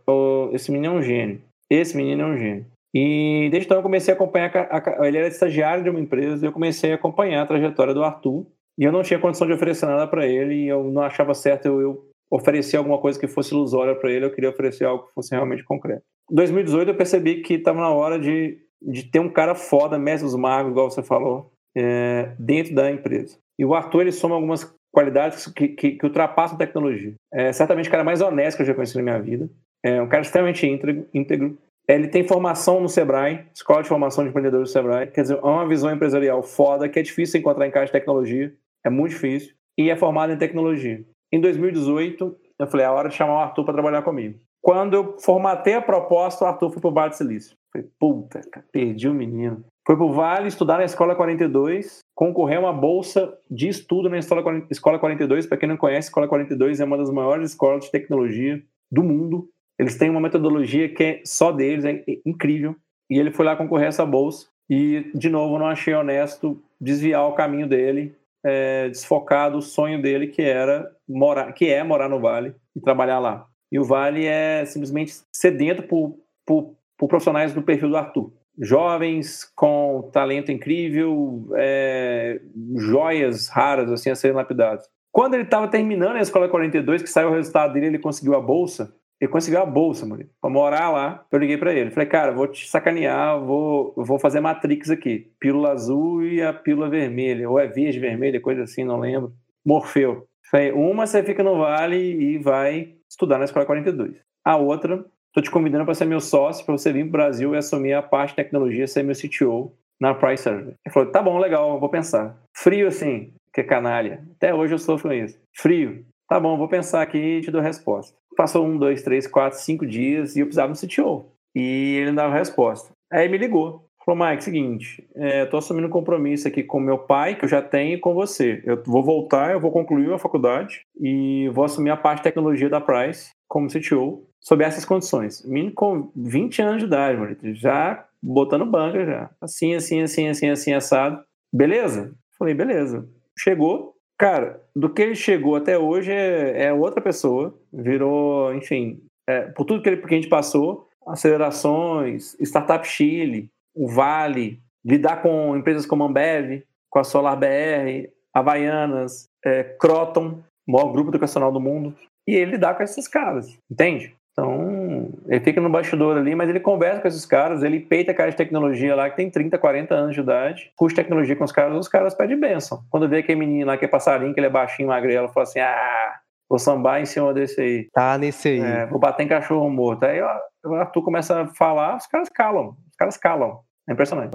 [0.53, 1.41] esse menino é um gênio.
[1.69, 2.65] Esse menino é um gênio.
[2.93, 6.45] E desde então eu comecei a acompanhar, a, a, ele era estagiário de uma empresa,
[6.45, 8.45] e eu comecei a acompanhar a trajetória do Arthur.
[8.77, 11.65] E eu não tinha condição de oferecer nada para ele, e eu não achava certo
[11.65, 15.13] eu, eu oferecer alguma coisa que fosse ilusória para ele, eu queria oferecer algo que
[15.13, 16.03] fosse realmente concreto.
[16.31, 20.25] Em 2018 eu percebi que estava na hora de, de ter um cara foda, mestre
[20.25, 23.37] dos magos, igual você falou, é, dentro da empresa.
[23.59, 27.13] E o Arthur ele soma algumas qualidades que, que, que ultrapassam a tecnologia.
[27.33, 29.49] É certamente o cara mais honesto que eu já conheci na minha vida.
[29.83, 31.07] É um cara extremamente íntegro.
[31.13, 31.57] íntegro.
[31.87, 35.07] Ele tem formação no Sebrae, Escola de Formação de Empreendedores do Sebrae.
[35.07, 38.53] Quer dizer, é uma visão empresarial foda, que é difícil encontrar em casa de tecnologia.
[38.85, 39.53] É muito difícil.
[39.77, 41.03] E é formado em tecnologia.
[41.31, 44.39] Em 2018, eu falei, é a hora de chamar o Arthur para trabalhar comigo.
[44.61, 47.57] Quando eu formatei a proposta, o Arthur foi para o Vale do Silício.
[47.73, 49.63] Falei, puta, perdi o menino.
[49.85, 54.17] Foi para o Vale estudar na Escola 42, concorreu a uma bolsa de estudo na
[54.17, 55.47] Escola 42.
[55.47, 58.61] Para quem não conhece, Escola 42 é uma das maiores escolas de tecnologia
[58.91, 59.49] do mundo.
[59.79, 62.75] Eles têm uma metodologia que é só deles, é incrível.
[63.09, 64.47] E ele foi lá concorrer a essa bolsa.
[64.69, 70.27] E, de novo, não achei honesto desviar o caminho dele é, desfocar do sonho dele,
[70.27, 73.47] que era morar, que é morar no Vale e trabalhar lá.
[73.71, 78.31] E o Vale é simplesmente sedento por, por, por profissionais do perfil do Arthur.
[78.59, 82.39] Jovens com talento incrível, é,
[82.75, 84.85] joias raras assim a serem lapidadas.
[85.11, 88.41] Quando ele estava terminando a escola 42, que saiu o resultado dele, ele conseguiu a
[88.41, 88.95] bolsa.
[89.19, 91.25] Ele conseguiu a bolsa, mano, pra morar lá.
[91.31, 91.91] Eu liguei para ele.
[91.91, 95.31] Falei, cara, vou te sacanear, vou, vou fazer Matrix aqui.
[95.39, 97.47] Pílula azul e a pílula vermelha.
[97.47, 99.31] Ou é verde vermelha, coisa assim, não lembro.
[99.63, 100.25] Morfeu.
[100.49, 104.15] Falei, uma você fica no Vale e vai estudar na Escola 42.
[104.43, 107.57] A outra, tô te convidando para ser meu sócio, para você vir pro Brasil e
[107.57, 110.73] assumir a parte de tecnologia, ser meu CTO na Price Server.
[110.85, 112.35] Ele falou, tá bom, legal, vou pensar.
[112.57, 114.23] Frio assim, que é canalha.
[114.35, 115.39] Até hoje eu sofro com isso.
[115.55, 116.05] Frio.
[116.27, 118.15] Tá bom, vou pensar aqui e te dou resposta.
[118.37, 121.29] Passou um, dois, três, quatro, cinco dias e eu precisava no CTO.
[121.53, 122.91] E ele não dava resposta.
[123.11, 123.85] Aí me ligou.
[124.03, 127.61] Falou, Mike, seguinte, é, tô assumindo um compromisso aqui com meu pai, que eu já
[127.61, 128.63] tenho, e com você.
[128.65, 132.67] Eu vou voltar, eu vou concluir a faculdade e vou assumir a parte de tecnologia
[132.67, 135.43] da Price como CTO, sob essas condições.
[135.45, 139.29] Menino com 20 anos de idade, já botando banca já.
[139.39, 141.23] Assim, assim, assim, assim, assim, assado.
[141.53, 142.13] Beleza?
[142.37, 143.07] Falei, beleza.
[143.37, 147.59] Chegou, Cara, do que ele chegou até hoje é, é outra pessoa.
[147.73, 153.87] Virou, enfim, é, por tudo que, ele, que a gente passou, acelerações, Startup Chile, o
[153.87, 160.91] Vale, lidar com empresas como a Ambev, com a Solar BR, Havaianas, é, Croton, maior
[160.91, 161.95] grupo educacional do mundo,
[162.27, 164.15] e ele lidar com esses caras, entende?
[164.31, 168.31] Então, ele fica no bastidor ali, mas ele conversa com esses caras, ele peita cara
[168.31, 171.77] de tecnologia lá que tem 30, 40 anos de idade, curte tecnologia com os caras,
[171.77, 172.81] os caras pedem benção.
[172.89, 175.59] Quando vê aquele menino lá que é passarinho, que ele é baixinho, magrelo, fala assim:
[175.59, 176.19] ah,
[176.49, 177.87] vou sambar em cima desse aí.
[177.93, 178.59] Tá nesse aí.
[178.61, 180.05] É, vou bater em cachorro morto.
[180.05, 183.59] Aí o Arthur começa a falar, os caras calam, os caras calam.
[183.89, 184.31] É impressionante.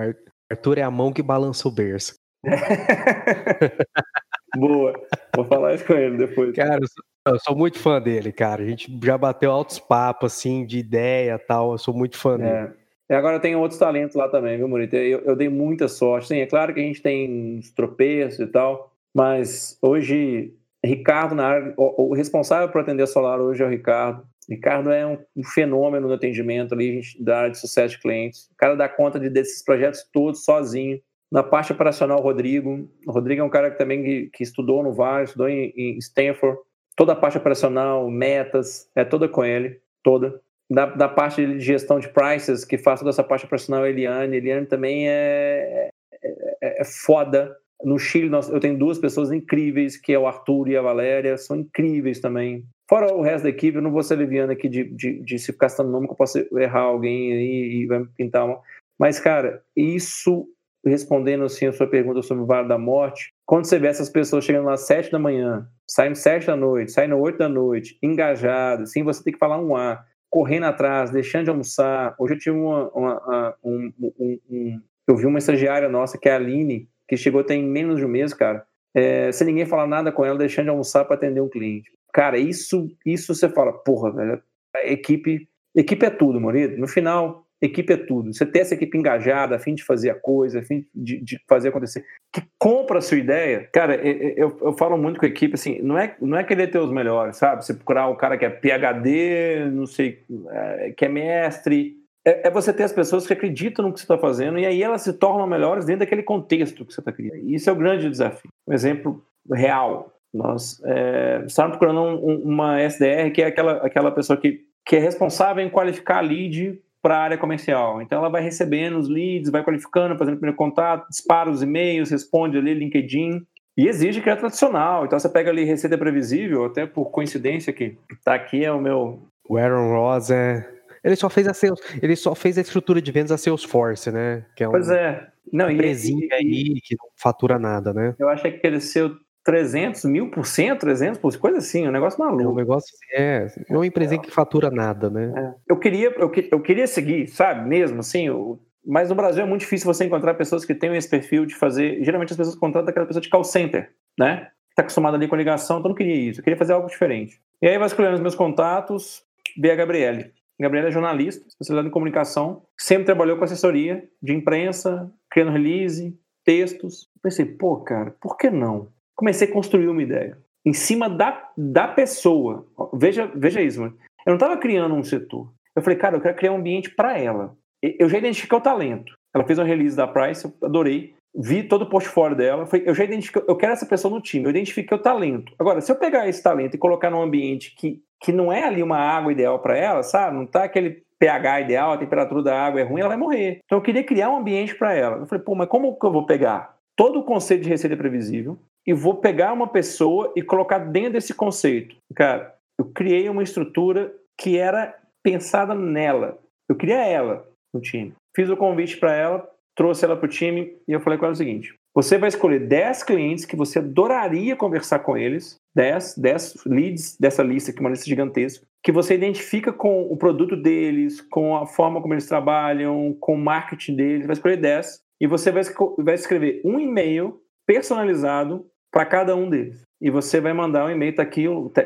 [0.51, 2.15] Arthur é a mão que balança o berço.
[4.57, 4.93] Boa.
[5.35, 6.55] Vou falar isso com ele depois.
[6.55, 6.81] Cara,
[7.27, 8.63] eu sou muito fã dele, cara.
[8.63, 11.73] A gente já bateu altos papos, assim, de ideia tal.
[11.73, 12.49] Eu sou muito fã dele.
[12.49, 12.73] É.
[13.09, 14.97] E agora tem outros talentos lá também, viu, Murito?
[14.97, 16.29] Eu, eu, dei muita sorte.
[16.29, 20.53] Sim, é claro que a gente tem uns tropeços e tal, mas hoje,
[20.85, 24.27] Ricardo, na área, o, o responsável por atender a Solar hoje é o Ricardo.
[24.49, 28.49] Ricardo é um, um fenômeno no atendimento ali, da área de sucesso de clientes.
[28.53, 31.01] O cara dá conta de, desses projetos todos sozinho.
[31.31, 32.89] Na parte operacional, Rodrigo.
[33.07, 35.99] O Rodrigo é um cara que também que, que estudou no VAR, estudou em, em
[35.99, 36.59] Stanford
[36.97, 40.41] toda a parte operacional, metas, é toda com ele, toda.
[40.69, 44.37] Da, da parte de gestão de prices, que faço dessa parte operacional, Eliane.
[44.37, 45.91] Eliane também é,
[46.25, 46.29] é,
[46.63, 47.55] é, é foda.
[47.85, 51.37] No Chile, nós, eu tenho duas pessoas incríveis, que é o Arthur e a Valéria,
[51.37, 52.65] são incríveis também.
[52.89, 55.53] Fora o resto da equipe, eu não vou ser aliviando aqui de, de, de se
[55.53, 58.61] ficar citando nome, que eu posso errar alguém aí e vai me pintar uma.
[58.99, 60.49] Mas, cara, isso
[60.89, 64.45] respondendo assim a sua pergunta sobre o Vale da Morte, quando você vê essas pessoas
[64.45, 68.93] chegando lá às sete da manhã, saindo sete da noite, saindo oito da noite, engajadas,
[68.93, 72.15] sem você ter que falar um A, correndo atrás, deixando de almoçar.
[72.19, 76.33] Hoje eu tive uma, uma, um, um, um, eu vi uma estagiária nossa, que é
[76.33, 80.11] a Aline, que chegou tem menos de um mês, cara, é, sem ninguém falar nada
[80.11, 81.91] com ela, deixando de almoçar para atender um cliente.
[82.13, 84.43] Cara, isso, isso você fala, porra, velho,
[84.75, 86.77] a equipe, equipe é tudo, marido.
[86.79, 88.33] No final, equipe é tudo.
[88.33, 91.39] Você ter essa equipe engajada, a fim de fazer a coisa, a fim de, de
[91.49, 93.69] fazer acontecer, que compra a sua ideia.
[93.73, 96.79] Cara, eu, eu, falo muito com a equipe assim, não é, não é querer ter
[96.79, 97.65] os melhores, sabe?
[97.65, 101.97] Você procurar o cara que é PhD, não sei, é, que é mestre.
[102.25, 104.83] É, é você ter as pessoas que acreditam no que você está fazendo e aí
[104.83, 107.49] elas se tornam melhores dentro daquele contexto que você está criando.
[107.49, 108.51] Isso é o grande desafio.
[108.67, 110.13] Um exemplo real.
[110.35, 114.99] Nós é, estamos procurando um, uma SDR que é aquela, aquela pessoa que, que é
[114.99, 118.03] responsável em qualificar lead para a área comercial.
[118.03, 122.59] Então ela vai recebendo os leads, vai qualificando, fazendo primeiro contato, dispara os e-mails, responde
[122.59, 123.47] ali LinkedIn
[123.77, 125.05] e exige que é tradicional.
[125.05, 129.23] Então você pega ali receita previsível, até por coincidência que tá aqui é o meu
[129.49, 130.69] o Aaron Ross é
[131.05, 134.45] ele só fez a Sales, ele só fez a estrutura de vendas a Salesforce, né?
[134.57, 135.29] Que é um, pois é.
[135.53, 138.17] Não, empresinha aí que não fatura nada, né?
[138.19, 142.19] Eu acho que cresceu 300 mil por cento, 300 por cento, coisa assim, um negócio
[142.19, 142.43] maluco.
[142.43, 145.33] É um negócio, é, é uma empresa que fatura nada, né?
[145.37, 145.73] É.
[145.73, 149.61] Eu, queria, eu, eu, queria seguir, sabe, mesmo assim, eu, mas no Brasil é muito
[149.61, 153.07] difícil você encontrar pessoas que tenham esse perfil de fazer, geralmente as pessoas contratam aquela
[153.07, 154.49] pessoa de call center, né?
[154.75, 157.41] Tá acostumada ali com ligação, então eu não queria isso, eu queria fazer algo diferente.
[157.63, 159.23] E aí vai escolhendo os meus contatos,
[159.57, 160.33] ver a Gabriele.
[160.59, 166.19] A Gabriela é jornalista, especializada em comunicação, sempre trabalhou com assessoria de imprensa, criando release,
[166.45, 167.09] textos.
[167.23, 168.89] pensei, pô, cara, por que não?
[169.17, 172.67] Comecei a construir uma ideia em cima da, da pessoa.
[172.93, 173.97] Veja, veja isso, mano.
[174.27, 175.53] Eu não estava criando um setor.
[175.75, 177.57] Eu falei, cara, eu quero criar um ambiente para ela.
[177.81, 179.15] Eu já identifiquei o talento.
[179.33, 181.15] Ela fez uma release da Price, eu adorei.
[181.39, 182.67] Vi todo o portfólio dela.
[182.85, 184.45] Eu já identifiquei, eu quero essa pessoa no time.
[184.45, 185.53] Eu identifiquei o talento.
[185.59, 188.83] Agora, se eu pegar esse talento e colocar num ambiente que, que não é ali
[188.83, 190.37] uma água ideal para ela, sabe?
[190.37, 193.61] Não tá aquele pH ideal, a temperatura da água é ruim, ela vai morrer.
[193.65, 195.19] Então eu queria criar um ambiente para ela.
[195.19, 198.59] Eu falei, pô, mas como que eu vou pegar todo o conceito de receita previsível,
[198.87, 201.97] e vou pegar uma pessoa e colocar dentro desse conceito.
[202.15, 206.39] Cara, eu criei uma estrutura que era pensada nela.
[206.69, 208.13] Eu queria ela no time.
[208.35, 211.35] Fiz o convite para ela, trouxe ela para o time e eu falei com ela
[211.35, 216.65] o seguinte: você vai escolher 10 clientes que você adoraria conversar com eles, 10, 10
[216.67, 221.21] leads dessa lista, que é uma lista gigantesca, que você identifica com o produto deles,
[221.21, 225.51] com a forma como eles trabalham, com o marketing deles, vai escolher 10 e você
[225.51, 225.63] vai,
[225.99, 228.67] vai escrever um e-mail personalizado
[228.97, 229.83] para cada um deles.
[230.01, 231.45] E você vai mandar um e-mail, tá aqui,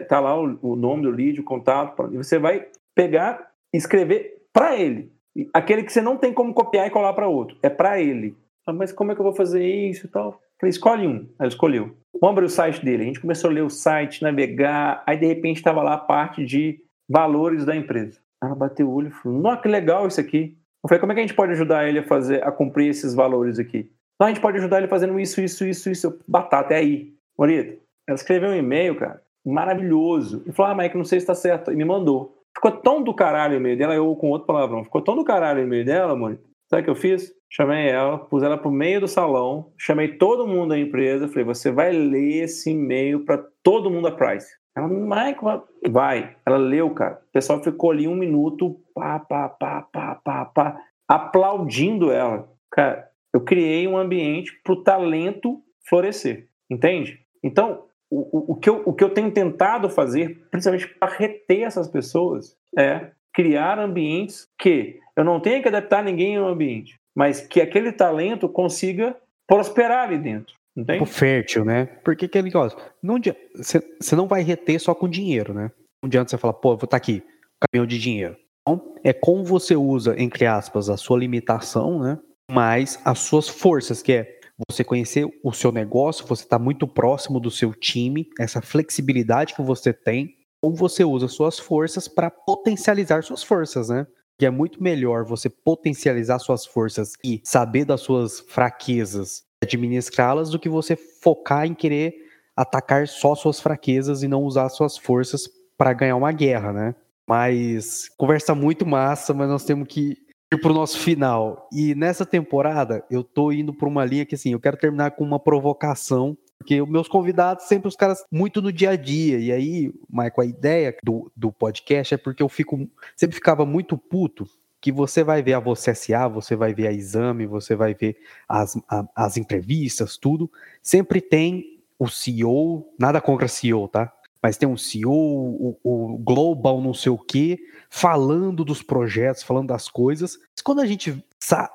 [0.08, 4.44] tá lá o, o nome do lead, o contato, e você vai pegar e escrever
[4.52, 5.10] para ele.
[5.52, 8.36] Aquele que você não tem como copiar e colar para outro, é para ele.
[8.64, 10.40] Ah, mas como é que eu vou fazer isso e tal?
[10.60, 11.28] Falei, escolhe um.
[11.36, 11.96] Aí escolheu.
[12.20, 13.02] Vamos abrir o site dele.
[13.02, 16.44] A gente começou a ler o site, navegar, aí de repente estava lá a parte
[16.44, 16.78] de
[17.10, 18.20] valores da empresa.
[18.40, 20.56] Ela bateu o olho e falou: Nossa, que legal isso aqui.
[20.84, 23.14] Eu falei, como é que a gente pode ajudar ele a fazer, a cumprir esses
[23.14, 23.90] valores aqui?
[24.20, 26.20] Então a gente pode ajudar ele fazendo isso, isso, isso, isso.
[26.28, 27.14] Batata, é aí.
[27.38, 30.42] Morita, ela escreveu um e-mail, cara, maravilhoso.
[30.46, 31.72] E falou, ah, Mike, não sei se tá certo.
[31.72, 32.36] E me mandou.
[32.54, 34.84] Ficou tão do caralho o e-mail dela, eu com outro palavrão.
[34.84, 36.42] Ficou tão do caralho o e-mail dela, Morita.
[36.68, 37.32] Sabe o que eu fiz?
[37.50, 41.72] Chamei ela, pus ela pro meio do salão, chamei todo mundo da empresa, falei, você
[41.72, 44.54] vai ler esse e-mail para todo mundo da Price.
[44.76, 45.40] Ela, Mike,
[45.88, 46.36] vai.
[46.44, 47.22] Ela leu, cara.
[47.26, 52.46] O pessoal ficou ali um minuto, pá, pá, pá, pá, pá, pá, aplaudindo ela.
[52.70, 57.20] Cara, eu criei um ambiente para o talento florescer, entende?
[57.42, 61.88] Então, o, o, que eu, o que eu tenho tentado fazer, principalmente para reter essas
[61.88, 67.60] pessoas, é criar ambientes que eu não tenha que adaptar ninguém ao ambiente, mas que
[67.60, 69.16] aquele talento consiga
[69.46, 70.54] prosperar ali dentro.
[70.76, 71.00] Entende?
[71.00, 71.86] Tipo fértil, né?
[72.04, 73.16] Porque aquele negócio, não,
[73.54, 75.70] você não vai reter só com dinheiro, né?
[76.02, 77.22] Não adianta você falar, pô, vou estar tá aqui,
[77.60, 78.36] caminhão de dinheiro.
[78.62, 82.18] Então, é como você usa, entre aspas, a sua limitação, né?
[82.50, 84.40] Mas as suas forças, que é
[84.70, 89.62] você conhecer o seu negócio, você está muito próximo do seu time, essa flexibilidade que
[89.62, 94.06] você tem, ou você usa suas forças para potencializar suas forças, né?
[94.38, 100.58] Que é muito melhor você potencializar suas forças e saber das suas fraquezas, administrá-las, do
[100.58, 102.14] que você focar em querer
[102.56, 105.48] atacar só suas fraquezas e não usar suas forças
[105.78, 106.94] para ganhar uma guerra, né?
[107.26, 110.18] Mas conversa muito massa, mas nós temos que
[110.52, 111.68] ir pro nosso final.
[111.72, 115.24] E nessa temporada, eu tô indo para uma linha que assim, eu quero terminar com
[115.24, 119.38] uma provocação, porque meus convidados sempre os caras muito no dia a dia.
[119.38, 123.96] E aí, Michael, a ideia do, do podcast é porque eu fico sempre ficava muito
[123.96, 124.46] puto
[124.80, 128.16] que você vai ver a você SA, você vai ver a exame, você vai ver
[128.48, 130.50] as, a, as entrevistas, tudo.
[130.82, 134.10] Sempre tem o CEO, nada contra CEO, tá?
[134.42, 137.58] Mas tem um CEO, o, o Global não sei o quê,
[137.90, 140.38] falando dos projetos, falando das coisas.
[140.54, 141.22] Mas quando a gente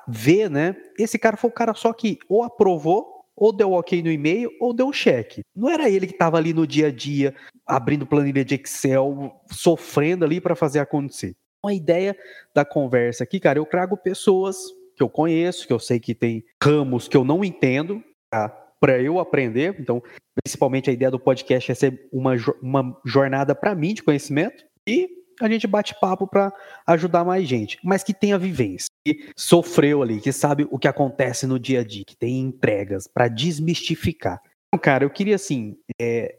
[0.08, 4.10] vê, né, esse cara foi o cara só que ou aprovou, ou deu ok no
[4.10, 5.42] e-mail, ou deu cheque.
[5.54, 7.34] Não era ele que estava ali no dia a dia,
[7.66, 11.36] abrindo planilha de Excel, sofrendo ali para fazer acontecer.
[11.62, 12.16] uma ideia
[12.54, 14.56] da conversa aqui, cara, eu trago pessoas
[14.96, 18.65] que eu conheço, que eu sei que tem ramos que eu não entendo, tá?
[18.80, 19.76] Para eu aprender.
[19.78, 20.02] Então,
[20.42, 25.08] principalmente a ideia do podcast é ser uma, uma jornada para mim de conhecimento e
[25.40, 26.52] a gente bate papo para
[26.86, 31.46] ajudar mais gente, mas que tenha vivência, que sofreu ali, que sabe o que acontece
[31.46, 34.40] no dia a dia, que tem entregas para desmistificar.
[34.68, 36.36] Então, cara, eu queria assim, é,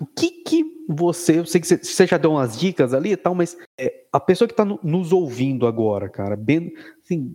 [0.00, 3.34] o que que você, eu sei que você já deu umas dicas ali e tal,
[3.34, 6.72] mas é, a pessoa que está nos ouvindo agora, cara, bem,
[7.02, 7.34] assim,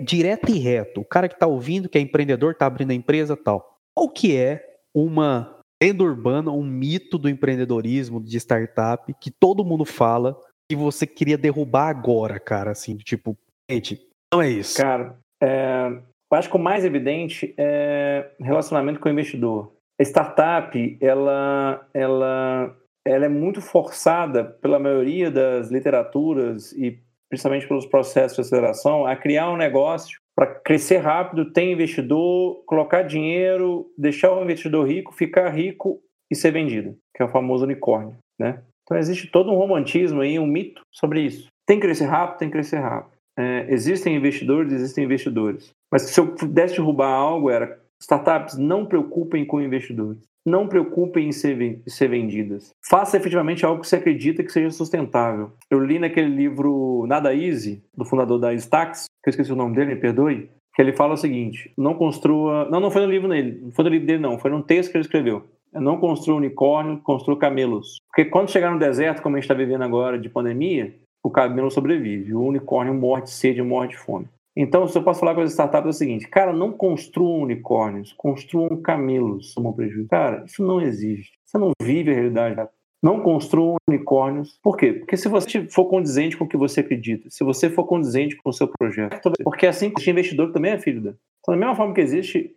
[0.00, 3.36] direto e reto, o cara que está ouvindo, que é empreendedor, está abrindo a empresa
[3.36, 4.64] tal, qual que é
[4.94, 10.38] uma lenda urbana, um mito do empreendedorismo, de startup, que todo mundo fala
[10.68, 13.36] que você queria derrubar agora, cara, assim, tipo,
[13.68, 14.00] gente,
[14.32, 14.76] não é isso.
[14.76, 15.88] Cara, é,
[16.30, 19.72] eu acho que o mais evidente é relacionamento com o investidor.
[19.98, 27.86] A startup, ela, ela, ela é muito forçada pela maioria das literaturas e principalmente pelos
[27.86, 34.32] processos de aceleração, a criar um negócio para crescer rápido, ter investidor, colocar dinheiro, deixar
[34.32, 38.62] o investidor rico, ficar rico e ser vendido, que é o famoso unicórnio, né?
[38.82, 41.48] Então existe todo um romantismo aí, um mito sobre isso.
[41.66, 43.12] Tem que crescer rápido, tem que crescer rápido.
[43.38, 45.72] É, existem investidores, existem investidores.
[45.92, 51.32] Mas se eu pudesse derrubar algo, era startups não preocupem com investidores não preocupem em
[51.32, 52.70] ser, ser vendidas.
[52.88, 55.52] Faça efetivamente algo que você acredita que seja sustentável.
[55.70, 59.74] Eu li naquele livro Nada Easy, do fundador da Stax, que eu esqueci o nome
[59.74, 62.68] dele, me perdoe, que ele fala o seguinte: não construa.
[62.70, 64.90] Não, não foi no livro dele, não foi no livro dele, não, foi num texto
[64.90, 65.44] que ele escreveu.
[65.72, 67.98] Não construa unicórnio, construa camelos.
[68.08, 71.70] Porque quando chegar no deserto, como a gente está vivendo agora de pandemia, o camelo
[71.70, 74.26] sobrevive, o unicórnio morre de sede, morre de fome.
[74.56, 78.12] Então, se eu posso falar com as startups é o seguinte, cara, não construam unicórnios,
[78.12, 80.08] construam camelos, tomam prejuízo.
[80.08, 81.32] Cara, isso não existe.
[81.44, 82.68] Você não vive a realidade.
[83.02, 84.58] Não construam unicórnios.
[84.62, 84.92] Por quê?
[84.92, 88.50] Porque se você for condizente com o que você acredita, se você for condizente com
[88.50, 91.14] o seu projeto, porque assim existe investidor que também é filho da.
[91.40, 92.52] Então, da mesma forma que existe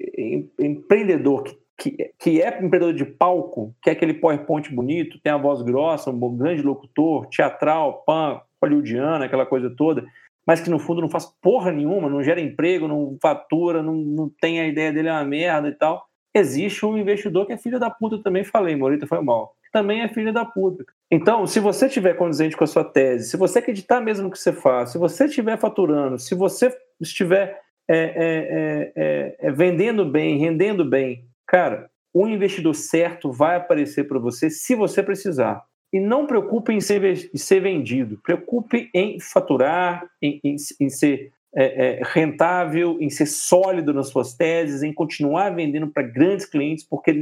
[0.59, 5.37] empreendedor que que, que, é empreendedor de palco, que é aquele PowerPoint bonito, tem a
[5.37, 10.05] voz grossa, um grande locutor, teatral, pan, hollywoodiano, aquela coisa toda
[10.45, 14.31] mas que no fundo não faz porra nenhuma, não gera emprego, não fatura, não, não
[14.41, 16.05] tem a ideia dele é uma merda e tal.
[16.35, 19.55] Existe um investidor que é filho da puta também, falei, Morita foi mal.
[19.71, 20.83] Também é filho da puta.
[21.09, 24.37] Então, se você estiver condizente com a sua tese, se você acreditar mesmo no que
[24.37, 30.05] você faz, se você estiver faturando, se você estiver é, é, é, é, é vendendo
[30.05, 35.63] bem, rendendo bem, cara, um investidor certo vai aparecer para você se você precisar.
[35.93, 41.31] E não preocupe em ser, em ser vendido, preocupe em faturar, em, em, em ser
[41.55, 46.83] é, é, rentável, em ser sólido nas suas teses, em continuar vendendo para grandes clientes,
[46.83, 47.13] porque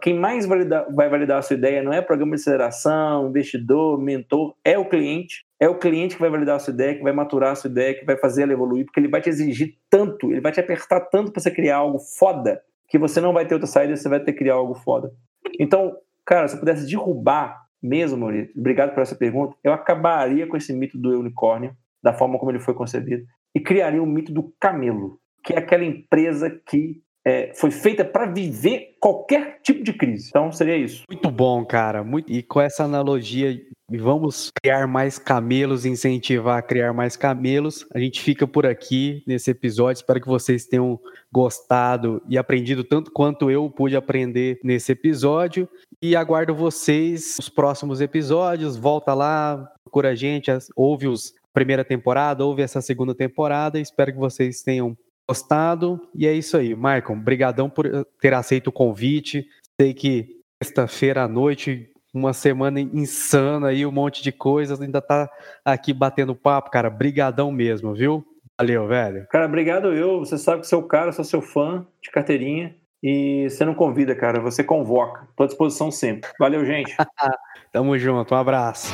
[0.00, 4.78] quem mais vai validar a sua ideia não é programa de aceleração, investidor, mentor, é
[4.78, 5.44] o cliente.
[5.58, 7.94] É o cliente que vai validar a sua ideia, que vai maturar a sua ideia,
[7.94, 11.00] que vai fazer ela evoluir, porque ele vai te exigir tanto, ele vai te apertar
[11.00, 14.20] tanto para você criar algo foda, que você não vai ter outra saída, você vai
[14.20, 15.10] ter que criar algo foda.
[15.58, 20.56] Então, cara, se eu pudesse derrubar mesmo, Maurício, obrigado por essa pergunta, eu acabaria com
[20.56, 23.24] esse mito do unicórnio, da forma como ele foi concebido,
[23.54, 28.26] e criaria o mito do camelo, que é aquela empresa que é, foi feita para
[28.26, 30.28] viver qualquer tipo de crise.
[30.28, 31.02] Então seria isso.
[31.10, 32.02] Muito bom, cara.
[32.02, 32.30] Muito...
[32.32, 33.54] E com essa analogia,
[33.96, 37.86] vamos criar mais camelos, incentivar a criar mais camelos.
[37.94, 40.00] A gente fica por aqui nesse episódio.
[40.00, 41.00] Espero que vocês tenham
[41.32, 45.68] gostado e aprendido tanto quanto eu pude aprender nesse episódio.
[46.02, 48.76] E aguardo vocês nos próximos episódios.
[48.76, 53.80] Volta lá, procura a gente, ouve os primeira temporada, ouve essa segunda temporada.
[53.80, 54.96] Espero que vocês tenham
[55.28, 56.00] gostado.
[56.14, 56.74] E é isso aí.
[56.74, 59.46] Maicon, brigadão por ter aceito o convite.
[59.80, 65.30] Sei que sexta-feira à noite, uma semana insana aí, um monte de coisas, ainda tá
[65.64, 66.90] aqui batendo papo, cara.
[66.90, 68.24] Brigadão mesmo, viu?
[68.58, 69.26] Valeu, velho.
[69.30, 70.18] Cara, obrigado eu.
[70.18, 72.74] Você sabe que sou o cara, sou seu fã de carteirinha.
[73.00, 75.28] E você não convida, cara, você convoca.
[75.36, 76.28] Tô à disposição sempre.
[76.38, 76.96] Valeu, gente.
[77.72, 78.92] Tamo junto, um abraço.